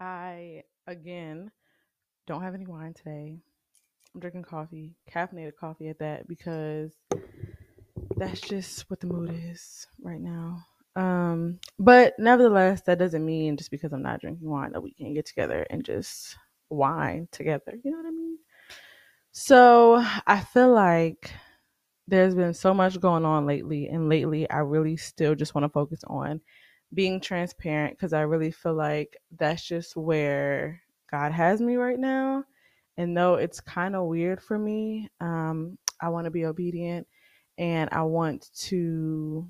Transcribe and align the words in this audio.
I 0.00 0.62
again 0.86 1.50
don't 2.26 2.42
have 2.42 2.54
any 2.54 2.66
wine 2.66 2.94
today. 2.94 3.38
I'm 4.14 4.20
drinking 4.20 4.44
coffee, 4.44 4.94
caffeinated 5.10 5.56
coffee 5.58 5.88
at 5.88 5.98
that, 5.98 6.26
because 6.28 6.92
that's 8.16 8.40
just 8.40 8.88
what 8.90 9.00
the 9.00 9.06
mood 9.06 9.30
is 9.50 9.86
right 10.02 10.20
now. 10.20 10.64
Um, 10.96 11.60
but 11.78 12.14
nevertheless, 12.18 12.80
that 12.82 12.98
doesn't 12.98 13.24
mean 13.24 13.56
just 13.56 13.70
because 13.70 13.92
I'm 13.92 14.02
not 14.02 14.20
drinking 14.20 14.48
wine 14.48 14.72
that 14.72 14.82
we 14.82 14.92
can't 14.92 15.14
get 15.14 15.26
together 15.26 15.66
and 15.68 15.84
just 15.84 16.36
wine 16.70 17.28
together. 17.30 17.74
You 17.84 17.90
know 17.90 17.98
what 17.98 18.06
I 18.06 18.10
mean? 18.10 18.38
So 19.32 20.02
I 20.26 20.40
feel 20.40 20.72
like 20.72 21.30
there's 22.08 22.34
been 22.34 22.54
so 22.54 22.72
much 22.72 22.98
going 23.00 23.24
on 23.24 23.46
lately, 23.46 23.88
and 23.88 24.08
lately 24.08 24.48
I 24.48 24.58
really 24.58 24.96
still 24.96 25.34
just 25.34 25.54
want 25.54 25.64
to 25.64 25.68
focus 25.68 26.00
on 26.06 26.40
being 26.94 27.20
transparent 27.20 27.96
because 27.96 28.12
I 28.12 28.22
really 28.22 28.50
feel 28.50 28.74
like 28.74 29.16
that's 29.38 29.66
just 29.66 29.96
where 29.96 30.80
God 31.10 31.32
has 31.32 31.60
me 31.60 31.76
right 31.76 31.98
now. 31.98 32.44
And 32.96 33.16
though 33.16 33.34
it's 33.34 33.60
kind 33.60 33.94
of 33.94 34.06
weird 34.06 34.42
for 34.42 34.58
me, 34.58 35.08
um, 35.20 35.78
I 36.00 36.08
want 36.08 36.24
to 36.24 36.30
be 36.30 36.46
obedient 36.46 37.06
and 37.58 37.88
I 37.92 38.02
want 38.02 38.50
to 38.54 39.48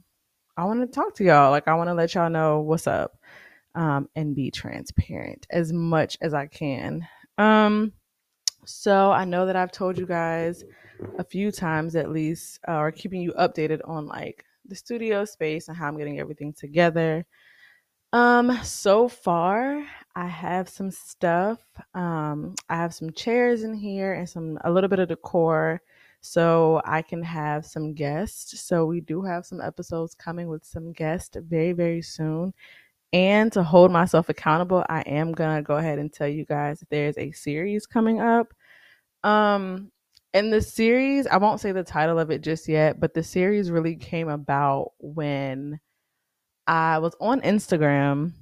I 0.56 0.64
want 0.64 0.80
to 0.80 0.86
talk 0.86 1.14
to 1.16 1.24
y'all. 1.24 1.50
Like 1.50 1.68
I 1.68 1.74
want 1.74 1.88
to 1.88 1.94
let 1.94 2.14
y'all 2.14 2.30
know 2.30 2.60
what's 2.60 2.86
up 2.86 3.18
um, 3.74 4.08
and 4.16 4.34
be 4.34 4.50
transparent 4.50 5.46
as 5.50 5.72
much 5.72 6.16
as 6.20 6.32
I 6.32 6.46
can. 6.46 7.06
Um, 7.36 7.92
so 8.64 9.12
I 9.12 9.24
know 9.24 9.46
that 9.46 9.56
I've 9.56 9.70
told 9.70 9.98
you 9.98 10.06
guys 10.06 10.64
a 11.18 11.24
few 11.24 11.52
times 11.52 11.94
at 11.94 12.10
least, 12.10 12.58
uh, 12.66 12.76
or 12.76 12.90
keeping 12.90 13.20
you 13.20 13.32
updated 13.38 13.80
on 13.84 14.06
like 14.06 14.44
the 14.68 14.74
studio 14.74 15.24
space 15.24 15.68
and 15.68 15.76
how 15.76 15.88
I'm 15.88 15.98
getting 15.98 16.20
everything 16.20 16.52
together. 16.52 17.26
Um, 18.12 18.58
so 18.62 19.08
far 19.08 19.84
I 20.14 20.26
have 20.26 20.68
some 20.68 20.90
stuff. 20.90 21.60
Um, 21.94 22.54
I 22.68 22.76
have 22.76 22.94
some 22.94 23.12
chairs 23.12 23.62
in 23.62 23.74
here 23.74 24.14
and 24.14 24.28
some 24.28 24.58
a 24.64 24.70
little 24.70 24.88
bit 24.88 25.00
of 25.00 25.08
decor 25.08 25.82
so 26.20 26.80
I 26.84 27.02
can 27.02 27.22
have 27.22 27.66
some 27.66 27.94
guests. 27.94 28.60
So 28.60 28.86
we 28.86 29.00
do 29.00 29.22
have 29.22 29.44
some 29.44 29.60
episodes 29.60 30.14
coming 30.14 30.48
with 30.48 30.64
some 30.64 30.92
guests 30.92 31.36
very 31.40 31.72
very 31.72 32.02
soon. 32.02 32.54
And 33.12 33.52
to 33.52 33.62
hold 33.62 33.92
myself 33.92 34.28
accountable, 34.28 34.84
I 34.88 35.00
am 35.02 35.34
to 35.34 35.62
go 35.62 35.76
ahead 35.76 35.98
and 35.98 36.12
tell 36.12 36.28
you 36.28 36.44
guys 36.44 36.82
there's 36.90 37.18
a 37.18 37.32
series 37.32 37.86
coming 37.86 38.20
up. 38.20 38.54
Um 39.24 39.90
in 40.36 40.50
the 40.50 40.60
series, 40.60 41.26
I 41.26 41.38
won't 41.38 41.60
say 41.60 41.72
the 41.72 41.82
title 41.82 42.18
of 42.18 42.30
it 42.30 42.42
just 42.42 42.68
yet, 42.68 43.00
but 43.00 43.14
the 43.14 43.22
series 43.22 43.70
really 43.70 43.96
came 43.96 44.28
about 44.28 44.92
when 44.98 45.80
I 46.66 46.98
was 46.98 47.16
on 47.22 47.40
Instagram 47.40 48.34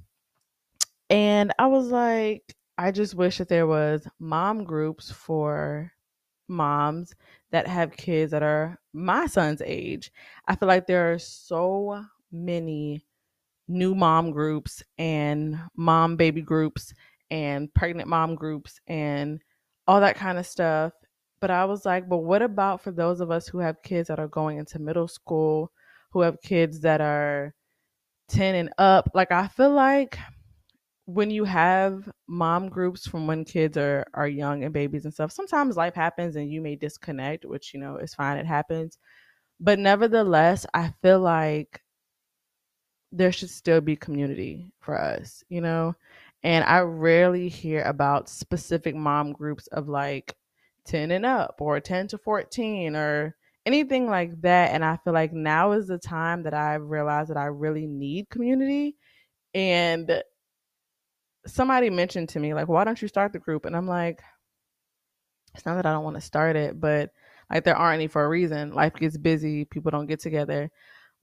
and 1.09 1.53
I 1.57 1.67
was 1.67 1.87
like, 1.87 2.53
I 2.77 2.91
just 2.91 3.15
wish 3.15 3.37
that 3.37 3.47
there 3.47 3.65
was 3.65 4.05
mom 4.19 4.65
groups 4.65 5.09
for 5.09 5.89
moms 6.49 7.15
that 7.51 7.65
have 7.65 7.95
kids 7.95 8.31
that 8.31 8.43
are 8.43 8.77
my 8.91 9.25
son's 9.27 9.61
age. 9.61 10.11
I 10.49 10.57
feel 10.57 10.67
like 10.67 10.87
there 10.87 11.13
are 11.13 11.19
so 11.19 12.03
many 12.29 13.05
new 13.69 13.95
mom 13.95 14.31
groups 14.31 14.83
and 14.97 15.57
mom 15.77 16.17
baby 16.17 16.41
groups 16.41 16.93
and 17.31 17.73
pregnant 17.73 18.09
mom 18.09 18.35
groups 18.35 18.81
and 18.85 19.41
all 19.87 20.01
that 20.01 20.17
kind 20.17 20.37
of 20.37 20.45
stuff. 20.45 20.91
But 21.41 21.51
I 21.51 21.65
was 21.65 21.85
like, 21.85 22.09
but 22.09 22.19
what 22.19 22.41
about 22.41 22.81
for 22.81 22.91
those 22.91 23.21
of 23.21 23.31
us 23.31 23.47
who 23.47 23.59
have 23.59 23.81
kids 23.83 24.07
that 24.07 24.19
are 24.19 24.27
going 24.27 24.57
into 24.57 24.79
middle 24.79 25.07
school, 25.07 25.71
who 26.11 26.21
have 26.21 26.41
kids 26.41 26.81
that 26.81 27.01
are 27.01 27.53
10 28.29 28.55
and 28.55 28.73
up? 28.77 29.09
Like, 29.15 29.31
I 29.31 29.47
feel 29.49 29.71
like 29.71 30.17
when 31.05 31.29
you 31.31 31.43
have 31.43 32.09
mom 32.27 32.69
groups 32.69 33.07
from 33.07 33.27
when 33.27 33.45
kids 33.45 33.77
are 33.77 34.05
are 34.13 34.27
young 34.27 34.63
and 34.63 34.73
babies 34.73 35.05
and 35.05 35.13
stuff 35.13 35.31
sometimes 35.31 35.77
life 35.77 35.93
happens 35.93 36.35
and 36.35 36.51
you 36.51 36.61
may 36.61 36.75
disconnect 36.75 37.45
which 37.45 37.73
you 37.73 37.79
know 37.79 37.97
is 37.97 38.13
fine 38.15 38.37
it 38.37 38.45
happens 38.45 38.97
but 39.59 39.79
nevertheless 39.79 40.65
i 40.73 40.93
feel 41.01 41.19
like 41.19 41.81
there 43.11 43.31
should 43.31 43.49
still 43.49 43.81
be 43.81 43.95
community 43.95 44.71
for 44.79 44.99
us 44.99 45.43
you 45.49 45.61
know 45.61 45.93
and 46.43 46.63
i 46.65 46.79
rarely 46.79 47.47
hear 47.47 47.81
about 47.83 48.29
specific 48.29 48.95
mom 48.95 49.31
groups 49.31 49.67
of 49.67 49.87
like 49.87 50.35
10 50.85 51.11
and 51.11 51.25
up 51.25 51.55
or 51.59 51.79
10 51.79 52.07
to 52.09 52.17
14 52.17 52.95
or 52.95 53.35
anything 53.65 54.07
like 54.07 54.39
that 54.41 54.71
and 54.71 54.85
i 54.85 54.95
feel 54.97 55.13
like 55.13 55.33
now 55.33 55.71
is 55.71 55.87
the 55.87 55.97
time 55.97 56.43
that 56.43 56.53
i've 56.53 56.83
realized 56.83 57.29
that 57.29 57.37
i 57.37 57.45
really 57.45 57.87
need 57.87 58.29
community 58.29 58.95
and 59.53 60.21
somebody 61.47 61.89
mentioned 61.89 62.29
to 62.29 62.39
me 62.39 62.53
like 62.53 62.67
why 62.67 62.83
don't 62.83 63.01
you 63.01 63.07
start 63.07 63.33
the 63.33 63.39
group? 63.39 63.65
And 63.65 63.75
i'm 63.75 63.87
like 63.87 64.21
it's 65.53 65.65
not 65.65 65.75
that 65.75 65.85
i 65.85 65.91
don't 65.91 66.03
want 66.03 66.15
to 66.15 66.21
start 66.21 66.55
it 66.55 66.79
but 66.79 67.11
like 67.51 67.63
there 67.63 67.75
aren't 67.75 67.95
any 67.95 68.07
for 68.07 68.25
a 68.25 68.29
reason. 68.29 68.73
Life 68.73 68.95
gets 68.95 69.17
busy 69.17 69.65
people 69.65 69.91
don't 69.91 70.07
get 70.07 70.19
together. 70.19 70.71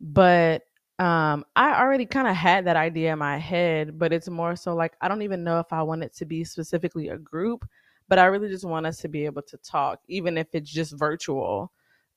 But 0.00 0.62
um 0.99 1.44
i 1.56 1.81
already 1.81 2.05
kind 2.05 2.29
of 2.29 2.37
had 2.37 2.67
that 2.67 2.77
idea 2.77 3.15
in 3.15 3.19
my 3.19 3.39
head 3.39 3.99
but 3.99 4.12
it's 4.12 4.29
more 4.29 4.55
so 4.55 4.75
like 4.75 4.93
i 5.00 5.09
don't 5.09 5.23
even 5.23 5.43
know 5.43 5.59
if 5.59 5.73
i 5.73 5.83
want 5.83 6.05
it 6.05 6.15
to 6.15 6.27
be 6.27 6.44
specifically 6.44 7.09
a 7.09 7.17
group 7.17 7.67
but 8.12 8.19
i 8.19 8.27
really 8.27 8.50
just 8.50 8.67
want 8.67 8.84
us 8.84 8.99
to 8.99 9.09
be 9.09 9.25
able 9.25 9.41
to 9.41 9.56
talk 9.56 9.99
even 10.06 10.37
if 10.37 10.49
it's 10.53 10.71
just 10.71 10.93
virtual 10.99 11.73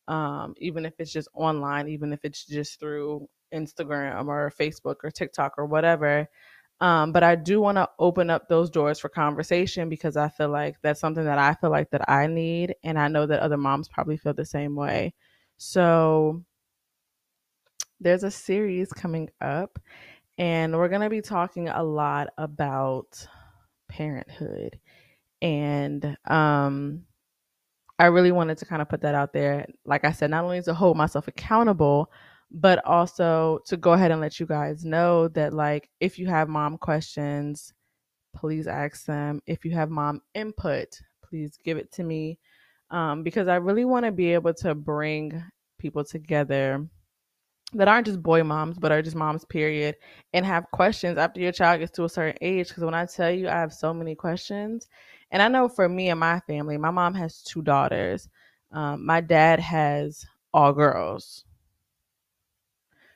um 0.10 0.54
even 0.58 0.86
if 0.86 0.94
it's 1.00 1.14
just 1.14 1.30
online 1.34 1.88
even 1.88 2.12
if 2.12 2.20
it's 2.26 2.46
just 2.46 2.82
through 2.82 3.26
instagram 3.54 4.28
or 4.28 4.52
facebook 4.60 4.98
or 5.06 5.10
tiktok 5.10 5.54
or 5.58 5.66
whatever 5.66 6.28
um, 6.82 7.14
but 7.14 7.24
I 7.24 7.36
do 7.36 7.62
want 7.62 7.78
to 7.78 7.90
open 8.00 8.30
up 8.30 8.50
those 8.50 8.70
doors 8.70 9.00
for 9.00 9.08
conversation 9.08 9.88
because 9.88 10.18
I 10.18 10.28
feel 10.28 10.50
like 10.50 10.76
that's 10.82 11.00
something 11.00 11.24
that 11.24 11.38
I 11.38 11.54
feel 11.54 11.70
like 11.70 11.92
that 11.92 12.10
I 12.10 12.28
need, 12.28 12.76
and 12.84 13.00
I 13.00 13.08
know 13.08 13.26
that 13.26 13.40
other 13.40 13.58
moms 13.58 13.88
probably 13.88 14.18
feel 14.18 14.34
the 14.34 14.46
same 14.46 14.76
way. 14.76 15.14
So 15.58 16.44
there's 18.02 18.26
a 18.26 18.32
series 18.32 18.92
coming 18.92 19.30
up, 19.40 19.80
and 20.38 20.76
we're 20.76 20.90
gonna 20.90 21.10
be 21.10 21.22
talking 21.22 21.70
a 21.70 21.84
lot 21.84 22.28
about 22.38 23.26
parenthood, 23.88 24.80
and 25.46 26.18
um, 26.26 27.04
I 28.00 28.06
really 28.08 28.32
wanted 28.32 28.58
to 28.58 28.66
kind 28.66 28.82
of 28.82 28.90
put 28.90 29.02
that 29.02 29.14
out 29.14 29.32
there. 29.32 29.68
Like 29.86 30.04
I 30.04 30.12
said, 30.12 30.32
not 30.32 30.44
only 30.44 30.60
to 30.64 30.74
hold 30.74 30.98
myself 30.98 31.28
accountable, 31.28 32.12
but 32.50 32.84
also 32.84 33.60
to 33.68 33.78
go 33.78 33.94
ahead 33.94 34.10
and 34.10 34.20
let 34.20 34.40
you 34.40 34.48
guys 34.48 34.84
know 34.84 35.28
that 35.30 35.54
like 35.54 35.90
if 36.00 36.18
you 36.18 36.28
have 36.28 36.50
mom 36.50 36.78
questions 36.78 37.74
please 38.36 38.68
ask 38.68 39.06
them. 39.06 39.40
If 39.46 39.64
you 39.64 39.72
have 39.72 39.90
mom 39.90 40.22
input 40.34 41.00
please 41.24 41.58
give 41.64 41.78
it 41.78 41.92
to 41.94 42.04
me. 42.04 42.40
Um, 42.92 43.24
because 43.24 43.48
i 43.48 43.56
really 43.56 43.84
want 43.86 44.06
to 44.06 44.12
be 44.12 44.34
able 44.34 44.54
to 44.56 44.76
bring 44.76 45.44
people 45.80 46.04
together 46.04 46.88
that 47.74 47.88
aren't 47.88 48.06
just 48.06 48.22
boy 48.22 48.44
moms 48.44 48.78
but 48.78 48.92
are 48.92 49.02
just 49.02 49.16
moms 49.16 49.44
period 49.46 49.96
and 50.34 50.46
have 50.46 50.70
questions 50.72 51.18
after 51.18 51.42
your 51.42 51.52
child 51.52 51.80
gets 51.80 51.92
to 51.94 52.04
a 52.04 52.10
certain 52.10 52.38
age. 52.42 52.68
Because 52.70 52.84
when 52.84 52.94
i 52.94 53.06
tell 53.06 53.32
you 53.32 53.48
i 53.48 53.54
have 53.54 53.74
so 53.74 53.94
many 53.94 54.16
questions 54.16 54.88
and 55.32 55.42
i 55.42 55.48
know 55.48 55.68
for 55.68 55.88
me 55.88 56.10
and 56.10 56.20
my 56.20 56.40
family 56.42 56.78
my 56.78 56.92
mom 56.92 57.14
has 57.14 57.42
two 57.42 57.62
daughters 57.62 58.30
um, 58.72 59.06
my 59.06 59.22
dad 59.22 59.60
has 59.60 60.26
all 60.54 60.74
girls 60.74 61.46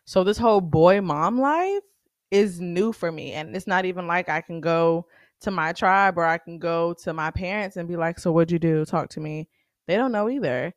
so 0.05 0.23
this 0.23 0.37
whole 0.37 0.61
boy 0.61 1.01
mom 1.01 1.39
life 1.39 1.83
is 2.31 2.59
new 2.59 2.93
for 2.93 3.11
me. 3.11 3.33
And 3.33 3.55
it's 3.55 3.67
not 3.67 3.85
even 3.85 4.07
like 4.07 4.29
I 4.29 4.41
can 4.41 4.61
go 4.61 5.07
to 5.41 5.51
my 5.51 5.73
tribe 5.73 6.17
or 6.17 6.25
I 6.25 6.37
can 6.37 6.59
go 6.59 6.93
to 7.03 7.13
my 7.13 7.31
parents 7.31 7.77
and 7.77 7.87
be 7.87 7.95
like, 7.95 8.19
So 8.19 8.31
what'd 8.31 8.51
you 8.51 8.59
do? 8.59 8.85
Talk 8.85 9.09
to 9.09 9.19
me. 9.19 9.47
They 9.87 9.95
don't 9.95 10.11
know 10.11 10.29
either. 10.29 10.73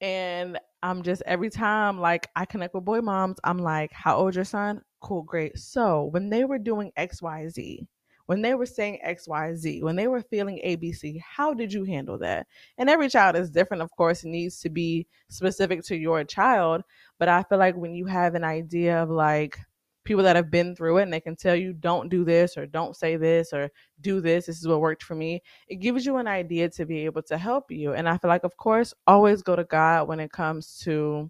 And 0.00 0.58
I'm 0.82 1.02
just 1.02 1.22
every 1.26 1.50
time 1.50 2.00
like 2.00 2.28
I 2.36 2.44
connect 2.44 2.74
with 2.74 2.84
boy 2.84 3.00
moms, 3.00 3.38
I'm 3.44 3.58
like, 3.58 3.92
How 3.92 4.16
old 4.16 4.34
your 4.34 4.44
son? 4.44 4.82
Cool, 5.00 5.22
great. 5.22 5.58
So 5.58 6.04
when 6.04 6.30
they 6.30 6.44
were 6.44 6.58
doing 6.58 6.92
XYZ, 6.98 7.86
when 8.30 8.42
they 8.42 8.54
were 8.54 8.64
saying 8.64 9.00
XYZ, 9.04 9.82
when 9.82 9.96
they 9.96 10.06
were 10.06 10.22
feeling 10.22 10.60
ABC, 10.64 11.20
how 11.20 11.52
did 11.52 11.72
you 11.72 11.82
handle 11.82 12.16
that? 12.18 12.46
And 12.78 12.88
every 12.88 13.08
child 13.08 13.34
is 13.34 13.50
different, 13.50 13.82
of 13.82 13.90
course, 13.90 14.22
it 14.22 14.28
needs 14.28 14.60
to 14.60 14.70
be 14.70 15.08
specific 15.28 15.82
to 15.86 15.96
your 15.96 16.22
child. 16.22 16.84
But 17.18 17.28
I 17.28 17.42
feel 17.42 17.58
like 17.58 17.74
when 17.74 17.92
you 17.92 18.06
have 18.06 18.36
an 18.36 18.44
idea 18.44 19.02
of 19.02 19.10
like 19.10 19.58
people 20.04 20.22
that 20.22 20.36
have 20.36 20.48
been 20.48 20.76
through 20.76 20.98
it 20.98 21.02
and 21.02 21.12
they 21.12 21.18
can 21.18 21.34
tell 21.34 21.56
you, 21.56 21.72
don't 21.72 22.08
do 22.08 22.24
this 22.24 22.56
or 22.56 22.66
don't 22.66 22.94
say 22.94 23.16
this 23.16 23.52
or 23.52 23.68
do 24.00 24.20
this, 24.20 24.46
this 24.46 24.60
is 24.60 24.68
what 24.68 24.80
worked 24.80 25.02
for 25.02 25.16
me, 25.16 25.42
it 25.66 25.80
gives 25.80 26.06
you 26.06 26.16
an 26.18 26.28
idea 26.28 26.68
to 26.68 26.86
be 26.86 27.06
able 27.06 27.22
to 27.22 27.36
help 27.36 27.72
you. 27.72 27.94
And 27.94 28.08
I 28.08 28.16
feel 28.16 28.28
like, 28.28 28.44
of 28.44 28.56
course, 28.56 28.94
always 29.08 29.42
go 29.42 29.56
to 29.56 29.64
God 29.64 30.06
when 30.06 30.20
it 30.20 30.30
comes 30.30 30.78
to 30.84 31.28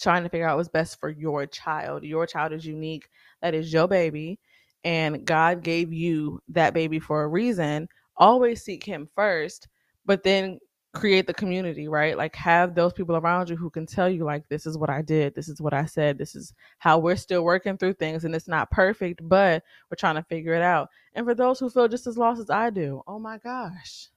trying 0.00 0.24
to 0.24 0.28
figure 0.28 0.48
out 0.48 0.56
what's 0.56 0.68
best 0.68 0.98
for 0.98 1.10
your 1.10 1.46
child. 1.46 2.02
Your 2.02 2.26
child 2.26 2.52
is 2.52 2.66
unique, 2.66 3.08
that 3.40 3.54
is 3.54 3.72
your 3.72 3.86
baby. 3.86 4.40
And 4.84 5.24
God 5.24 5.62
gave 5.62 5.92
you 5.92 6.40
that 6.48 6.74
baby 6.74 6.98
for 6.98 7.22
a 7.22 7.28
reason. 7.28 7.88
Always 8.16 8.62
seek 8.62 8.84
Him 8.84 9.08
first, 9.14 9.68
but 10.04 10.22
then 10.22 10.58
create 10.92 11.26
the 11.26 11.34
community, 11.34 11.88
right? 11.88 12.16
Like 12.16 12.36
have 12.36 12.74
those 12.74 12.92
people 12.92 13.16
around 13.16 13.48
you 13.48 13.56
who 13.56 13.70
can 13.70 13.86
tell 13.86 14.08
you 14.08 14.24
like 14.24 14.48
this 14.48 14.66
is 14.66 14.76
what 14.76 14.90
I 14.90 15.00
did, 15.02 15.34
this 15.34 15.48
is 15.48 15.60
what 15.60 15.72
I 15.72 15.86
said, 15.86 16.18
this 16.18 16.34
is 16.34 16.52
how 16.78 16.98
we're 16.98 17.16
still 17.16 17.44
working 17.44 17.78
through 17.78 17.94
things 17.94 18.24
and 18.24 18.34
it's 18.34 18.48
not 18.48 18.70
perfect, 18.70 19.26
but 19.26 19.62
we're 19.90 19.96
trying 19.96 20.16
to 20.16 20.22
figure 20.22 20.52
it 20.54 20.62
out. 20.62 20.90
And 21.14 21.26
for 21.26 21.34
those 21.34 21.58
who 21.58 21.70
feel 21.70 21.88
just 21.88 22.06
as 22.06 22.18
lost 22.18 22.40
as 22.40 22.50
I 22.50 22.70
do, 22.70 23.02
oh 23.06 23.18
my 23.18 23.38
gosh. 23.38 24.08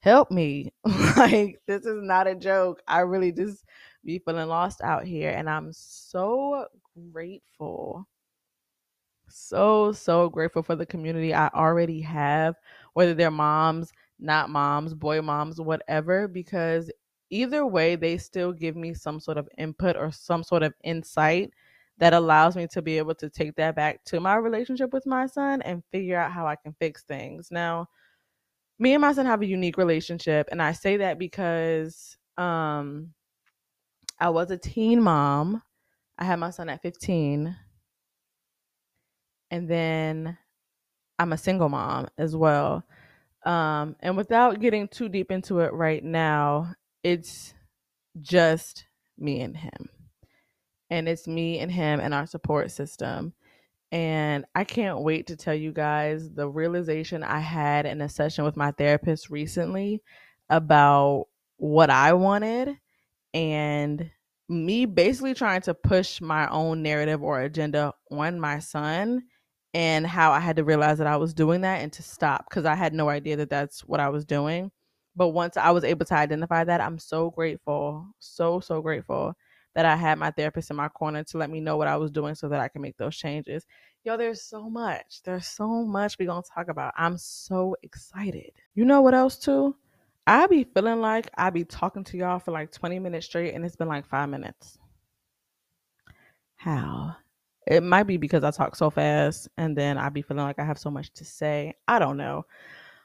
Help 0.00 0.30
me. 0.30 0.72
like 1.16 1.60
this 1.66 1.84
is 1.84 2.02
not 2.02 2.26
a 2.26 2.34
joke. 2.34 2.80
I 2.88 3.00
really 3.00 3.32
just 3.32 3.64
be 4.04 4.18
feeling 4.18 4.48
lost 4.48 4.80
out 4.82 5.04
here 5.04 5.30
and 5.30 5.50
I'm 5.50 5.72
so 5.72 6.66
grateful 7.12 8.06
so 9.28 9.92
so 9.92 10.28
grateful 10.28 10.62
for 10.62 10.76
the 10.76 10.86
community 10.86 11.34
I 11.34 11.48
already 11.48 12.00
have, 12.02 12.56
whether 12.94 13.14
they're 13.14 13.30
moms, 13.30 13.92
not 14.18 14.50
moms, 14.50 14.94
boy 14.94 15.22
moms, 15.22 15.60
whatever, 15.60 16.28
because 16.28 16.90
either 17.30 17.66
way, 17.66 17.96
they 17.96 18.18
still 18.18 18.52
give 18.52 18.76
me 18.76 18.94
some 18.94 19.20
sort 19.20 19.38
of 19.38 19.48
input 19.58 19.96
or 19.96 20.10
some 20.12 20.42
sort 20.42 20.62
of 20.62 20.74
insight 20.84 21.50
that 21.98 22.14
allows 22.14 22.56
me 22.56 22.66
to 22.68 22.82
be 22.82 22.98
able 22.98 23.14
to 23.14 23.30
take 23.30 23.54
that 23.56 23.74
back 23.74 24.04
to 24.04 24.20
my 24.20 24.36
relationship 24.36 24.92
with 24.92 25.06
my 25.06 25.26
son 25.26 25.62
and 25.62 25.82
figure 25.90 26.18
out 26.18 26.32
how 26.32 26.46
I 26.46 26.56
can 26.56 26.74
fix 26.78 27.02
things. 27.04 27.48
Now, 27.50 27.88
me 28.78 28.94
and 28.94 29.00
my 29.00 29.12
son 29.12 29.26
have 29.26 29.42
a 29.42 29.46
unique 29.46 29.78
relationship, 29.78 30.48
and 30.52 30.62
I 30.62 30.72
say 30.72 30.98
that 30.98 31.18
because 31.18 32.16
um 32.36 33.12
I 34.20 34.30
was 34.30 34.50
a 34.50 34.58
teen 34.58 35.02
mom. 35.02 35.62
I 36.18 36.24
had 36.24 36.38
my 36.38 36.50
son 36.50 36.68
at 36.70 36.82
15 36.82 37.56
and 39.50 39.68
then 39.68 40.36
I'm 41.18 41.32
a 41.32 41.38
single 41.38 41.68
mom 41.68 42.08
as 42.18 42.34
well. 42.36 42.84
Um, 43.44 43.96
and 44.00 44.16
without 44.16 44.60
getting 44.60 44.88
too 44.88 45.08
deep 45.08 45.30
into 45.30 45.60
it 45.60 45.72
right 45.72 46.02
now, 46.02 46.74
it's 47.02 47.54
just 48.20 48.86
me 49.18 49.40
and 49.40 49.56
him. 49.56 49.88
And 50.90 51.08
it's 51.08 51.26
me 51.26 51.58
and 51.60 51.70
him 51.70 52.00
and 52.00 52.12
our 52.12 52.26
support 52.26 52.70
system. 52.70 53.32
And 53.92 54.44
I 54.54 54.64
can't 54.64 55.00
wait 55.00 55.28
to 55.28 55.36
tell 55.36 55.54
you 55.54 55.72
guys 55.72 56.30
the 56.30 56.48
realization 56.48 57.22
I 57.22 57.38
had 57.38 57.86
in 57.86 58.00
a 58.00 58.08
session 58.08 58.44
with 58.44 58.56
my 58.56 58.72
therapist 58.72 59.30
recently 59.30 60.02
about 60.50 61.26
what 61.56 61.90
I 61.90 62.12
wanted 62.12 62.76
and 63.32 64.10
me 64.48 64.86
basically 64.86 65.34
trying 65.34 65.60
to 65.62 65.74
push 65.74 66.20
my 66.20 66.48
own 66.48 66.82
narrative 66.82 67.22
or 67.22 67.40
agenda 67.40 67.92
on 68.10 68.38
my 68.38 68.58
son 68.58 69.22
and 69.76 70.06
how 70.06 70.32
I 70.32 70.40
had 70.40 70.56
to 70.56 70.64
realize 70.64 70.96
that 70.96 71.06
I 71.06 71.18
was 71.18 71.34
doing 71.34 71.60
that 71.60 71.82
and 71.82 71.92
to 71.92 72.02
stop 72.02 72.46
because 72.48 72.64
I 72.64 72.74
had 72.74 72.94
no 72.94 73.10
idea 73.10 73.36
that 73.36 73.50
that's 73.50 73.80
what 73.80 74.00
I 74.00 74.08
was 74.08 74.24
doing. 74.24 74.70
But 75.14 75.28
once 75.28 75.58
I 75.58 75.70
was 75.70 75.84
able 75.84 76.06
to 76.06 76.14
identify 76.14 76.64
that, 76.64 76.80
I'm 76.80 76.98
so 76.98 77.30
grateful, 77.30 78.06
so, 78.18 78.58
so 78.60 78.80
grateful 78.80 79.34
that 79.74 79.84
I 79.84 79.94
had 79.94 80.18
my 80.18 80.30
therapist 80.30 80.70
in 80.70 80.76
my 80.76 80.88
corner 80.88 81.24
to 81.24 81.36
let 81.36 81.50
me 81.50 81.60
know 81.60 81.76
what 81.76 81.88
I 81.88 81.98
was 81.98 82.10
doing 82.10 82.34
so 82.34 82.48
that 82.48 82.58
I 82.58 82.68
can 82.68 82.80
make 82.80 82.96
those 82.96 83.18
changes. 83.18 83.66
Yo, 84.02 84.16
there's 84.16 84.40
so 84.40 84.70
much. 84.70 85.20
There's 85.24 85.46
so 85.46 85.84
much 85.84 86.16
we're 86.18 86.24
going 86.24 86.42
to 86.42 86.50
talk 86.54 86.68
about. 86.68 86.94
I'm 86.96 87.18
so 87.18 87.76
excited. 87.82 88.52
You 88.74 88.86
know 88.86 89.02
what 89.02 89.12
else, 89.12 89.36
too? 89.36 89.76
I 90.26 90.46
be 90.46 90.64
feeling 90.64 91.02
like 91.02 91.28
I 91.36 91.50
be 91.50 91.64
talking 91.64 92.04
to 92.04 92.16
y'all 92.16 92.38
for 92.38 92.50
like 92.50 92.72
20 92.72 92.98
minutes 92.98 93.26
straight 93.26 93.52
and 93.52 93.62
it's 93.62 93.76
been 93.76 93.88
like 93.88 94.06
five 94.06 94.30
minutes. 94.30 94.78
How? 96.56 97.16
It 97.66 97.82
might 97.82 98.04
be 98.04 98.16
because 98.16 98.44
I 98.44 98.50
talk 98.52 98.76
so 98.76 98.90
fast 98.90 99.48
and 99.56 99.76
then 99.76 99.98
I'd 99.98 100.14
be 100.14 100.22
feeling 100.22 100.44
like 100.44 100.58
I 100.58 100.64
have 100.64 100.78
so 100.78 100.90
much 100.90 101.12
to 101.14 101.24
say. 101.24 101.74
I 101.88 101.98
don't 101.98 102.16
know. 102.16 102.44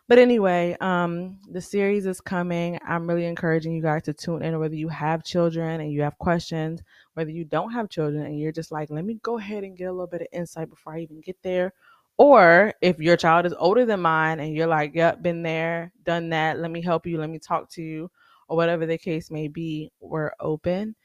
But 0.08 0.20
anyway, 0.20 0.76
um, 0.82 1.40
the 1.50 1.62
series 1.62 2.06
is 2.06 2.20
coming. 2.20 2.78
I'm 2.86 3.08
really 3.08 3.26
encouraging 3.26 3.74
you 3.74 3.82
guys 3.82 4.04
to 4.04 4.14
tune 4.14 4.44
in, 4.44 4.60
whether 4.60 4.76
you 4.76 4.90
have 4.90 5.24
children 5.24 5.80
and 5.80 5.92
you 5.92 6.02
have 6.02 6.18
questions, 6.18 6.82
whether 7.14 7.32
you 7.32 7.46
don't 7.46 7.72
have 7.72 7.90
children 7.90 8.26
and 8.26 8.38
you're 8.38 8.52
just 8.52 8.72
like, 8.72 8.90
let 8.90 9.06
me 9.06 9.20
go 9.24 9.38
ahead 9.38 9.64
and 9.64 9.78
get 9.78 9.86
a 9.86 9.92
little 9.92 10.08
bit 10.08 10.22
of 10.22 10.28
insight 10.34 10.70
before 10.70 10.94
I 10.96 11.00
even 11.00 11.22
get 11.22 11.38
there. 11.44 11.74
Or 12.18 12.74
if 12.82 13.00
your 13.00 13.16
child 13.16 13.46
is 13.46 13.56
older 13.58 13.86
than 13.86 14.02
mine 14.02 14.42
and 14.42 14.54
you're 14.54 14.68
like, 14.68 14.94
yep, 14.94 15.24
been 15.24 15.44
there, 15.44 15.94
done 16.04 16.30
that, 16.30 16.60
let 16.60 16.70
me 16.72 16.82
help 16.82 17.08
you, 17.08 17.18
let 17.18 17.30
me 17.30 17.40
talk 17.40 17.70
to 17.72 17.82
you, 17.82 18.12
or 18.50 18.58
whatever 18.58 18.86
the 18.86 18.98
case 18.98 19.32
may 19.32 19.48
be, 19.48 19.92
we're 20.02 20.34
open. 20.40 20.96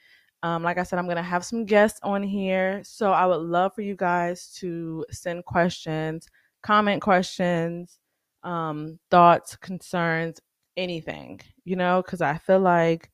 Um, 0.42 0.62
like 0.62 0.78
I 0.78 0.82
said, 0.82 0.98
I'm 0.98 1.06
going 1.06 1.16
to 1.16 1.22
have 1.22 1.44
some 1.44 1.64
guests 1.64 1.98
on 2.02 2.22
here. 2.22 2.80
So 2.84 3.12
I 3.12 3.26
would 3.26 3.40
love 3.40 3.74
for 3.74 3.82
you 3.82 3.96
guys 3.96 4.52
to 4.58 5.04
send 5.10 5.44
questions, 5.44 6.28
comment 6.62 7.02
questions, 7.02 7.98
um, 8.42 8.98
thoughts, 9.10 9.56
concerns, 9.56 10.40
anything, 10.76 11.40
you 11.64 11.76
know, 11.76 12.02
because 12.02 12.20
I 12.20 12.38
feel 12.38 12.60
like 12.60 13.10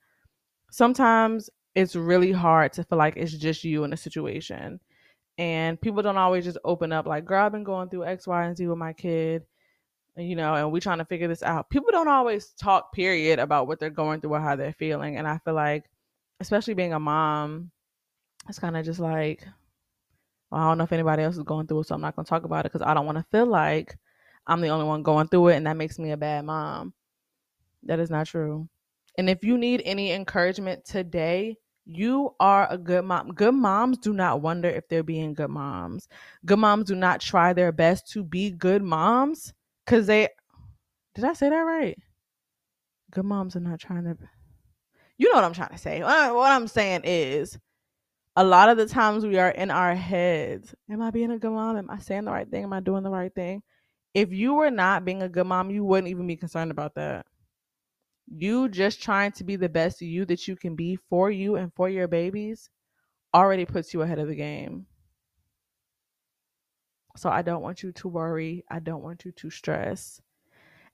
sometimes 0.71 1.49
it's 1.75 1.97
really 1.97 2.33
hard 2.33 2.73
to 2.75 2.85
feel 2.85 2.99
like 2.99 3.17
it's 3.17 3.33
just 3.33 3.65
you 3.65 3.85
in 3.85 3.93
a 3.93 3.97
situation. 3.97 4.81
And 5.39 5.81
people 5.81 6.03
don't 6.03 6.19
always 6.19 6.45
just 6.45 6.59
open 6.65 6.93
up, 6.93 7.07
like, 7.07 7.25
girl, 7.25 7.47
I've 7.47 7.53
been 7.53 7.65
going 7.65 7.89
through 7.89 8.05
X, 8.05 8.27
Y, 8.27 8.45
and 8.45 8.57
Z 8.57 8.67
with 8.67 8.79
my 8.79 8.93
kid 8.93 9.45
you 10.17 10.37
know, 10.37 10.55
and 10.55 10.73
we're 10.73 10.81
trying 10.81 10.99
to 10.99 11.05
figure 11.05 11.29
this 11.29 11.43
out. 11.43 11.71
People 11.71 11.91
don't 11.91 12.09
always 12.09 12.49
talk, 12.61 12.93
period, 12.93 13.39
about 13.39 13.67
what 13.67 13.81
they're 13.81 13.91
going 13.91 14.21
through 14.21 14.35
or 14.35 14.41
how 14.41 14.57
they're 14.57 14.75
feeling. 14.75 15.17
And 15.17 15.27
I 15.27 15.39
feel 15.39 15.55
like 15.55 15.85
especially 16.43 16.75
being 16.75 16.93
a 16.93 17.01
mom, 17.01 17.71
it's 18.49 18.59
kind 18.59 18.77
of 18.77 18.85
just 18.85 19.01
like, 19.01 19.47
well, 20.51 20.61
I 20.61 20.69
don't 20.69 20.79
know 20.79 20.85
if 20.85 20.93
anybody 20.93 21.23
else 21.23 21.37
is 21.37 21.45
going 21.45 21.67
through 21.67 21.81
it, 21.81 21.87
so 21.87 21.95
I'm 21.95 22.01
not 22.01 22.17
going 22.17 22.27
to 22.27 22.29
talk 22.29 22.45
about 22.45 22.67
it 22.67 22.73
because 22.73 22.87
I 22.87 22.93
don't 22.93 23.07
want 23.07 23.19
to 23.19 23.25
feel 23.31 23.47
like 23.47 23.97
I'm 24.47 24.61
the 24.61 24.69
only 24.69 24.85
one 24.85 25.03
going 25.03 25.29
through 25.29 25.49
it 25.49 25.57
and 25.57 25.67
that 25.67 25.77
makes 25.77 25.99
me 25.99 26.11
a 26.11 26.17
bad 26.17 26.45
mom. 26.45 26.93
That 27.85 28.01
is 28.01 28.11
not 28.11 28.27
true. 28.27 28.69
And 29.17 29.31
if 29.31 29.45
you 29.45 29.57
need 29.57 29.83
any 29.85 30.13
encouragement 30.13 30.85
today, 30.85 31.57
you 31.85 32.35
are 32.41 32.67
a 32.71 32.79
good 32.79 33.05
mom. 33.05 33.33
Good 33.35 33.55
moms 33.55 33.99
do 33.99 34.13
not 34.13 34.41
wonder 34.41 34.69
if 34.69 34.89
they're 34.89 35.03
being 35.03 35.35
good 35.35 35.51
moms. 35.51 36.09
Good 36.45 36.59
moms 36.59 36.87
do 36.87 36.95
not 36.95 37.21
try 37.21 37.53
their 37.53 37.73
best 37.73 38.11
to 38.13 38.25
be 38.25 38.51
good 38.51 38.83
moms 38.83 39.53
because 39.85 40.07
they. 40.07 40.29
Did 41.15 41.25
I 41.25 41.33
say 41.35 41.51
that 41.51 41.57
right? 41.57 41.99
Good 43.11 43.25
moms 43.25 43.57
are 43.57 43.61
not 43.61 43.81
trying 43.81 44.05
to 44.05 44.17
you 45.23 45.29
know 45.29 45.37
what 45.37 45.45
I'm 45.45 45.53
trying 45.53 45.71
to 45.71 45.79
say. 45.79 46.03
What 46.03 46.51
I'm 46.51 46.67
saying 46.67 47.03
is, 47.05 47.57
a 48.35 48.43
lot 48.43 48.69
of 48.69 48.77
the 48.77 48.87
times 48.87 49.25
we 49.25 49.39
are 49.39 49.51
in 49.51 49.71
our 49.71 49.95
heads. 49.95 50.75
Am 50.91 51.01
I 51.01 51.13
being 51.13 51.31
a 51.31 51.39
good 51.39 51.53
mom? 51.53 51.77
Am 51.77 51.89
I 51.89 51.99
saying 51.99 52.25
the 52.25 52.33
right 52.33 52.51
thing? 52.51 52.65
Am 52.65 52.73
I 52.73 52.81
doing 52.81 53.05
the 53.05 53.11
right 53.11 53.33
thing? 53.33 53.63
If 54.15 54.33
you 54.33 54.55
were 54.55 54.71
not 54.73 55.05
being 55.05 55.23
a 55.23 55.29
good 55.29 55.47
mom, 55.47 55.71
you 55.71 55.85
wouldn't 55.85 56.09
even 56.09 56.27
be 56.27 56.35
concerned 56.35 56.73
about 56.73 56.97
that. 56.97 57.25
You 58.35 58.69
just 58.69 59.01
trying 59.01 59.31
to 59.33 59.45
be 59.45 59.55
the 59.55 59.69
best 59.69 60.01
you 60.01 60.25
that 60.25 60.49
you 60.49 60.57
can 60.57 60.75
be 60.75 60.99
for 61.09 61.31
you 61.31 61.55
and 61.55 61.73
for 61.73 61.89
your 61.89 62.09
babies 62.09 62.69
already 63.33 63.65
puts 63.65 63.95
you 63.95 64.03
ahead 64.03 64.19
of 64.19 64.27
the 64.27 64.35
game. 64.35 64.87
So 67.17 67.31
I 67.31 67.43
don't 67.43 67.63
want 67.63 67.85
you 67.85 67.93
to 67.93 68.09
worry. 68.09 68.65
I 68.69 68.81
don't 68.81 69.05
want 69.05 69.25
you 69.25 69.31
to 69.31 69.51
stress. 69.51 70.21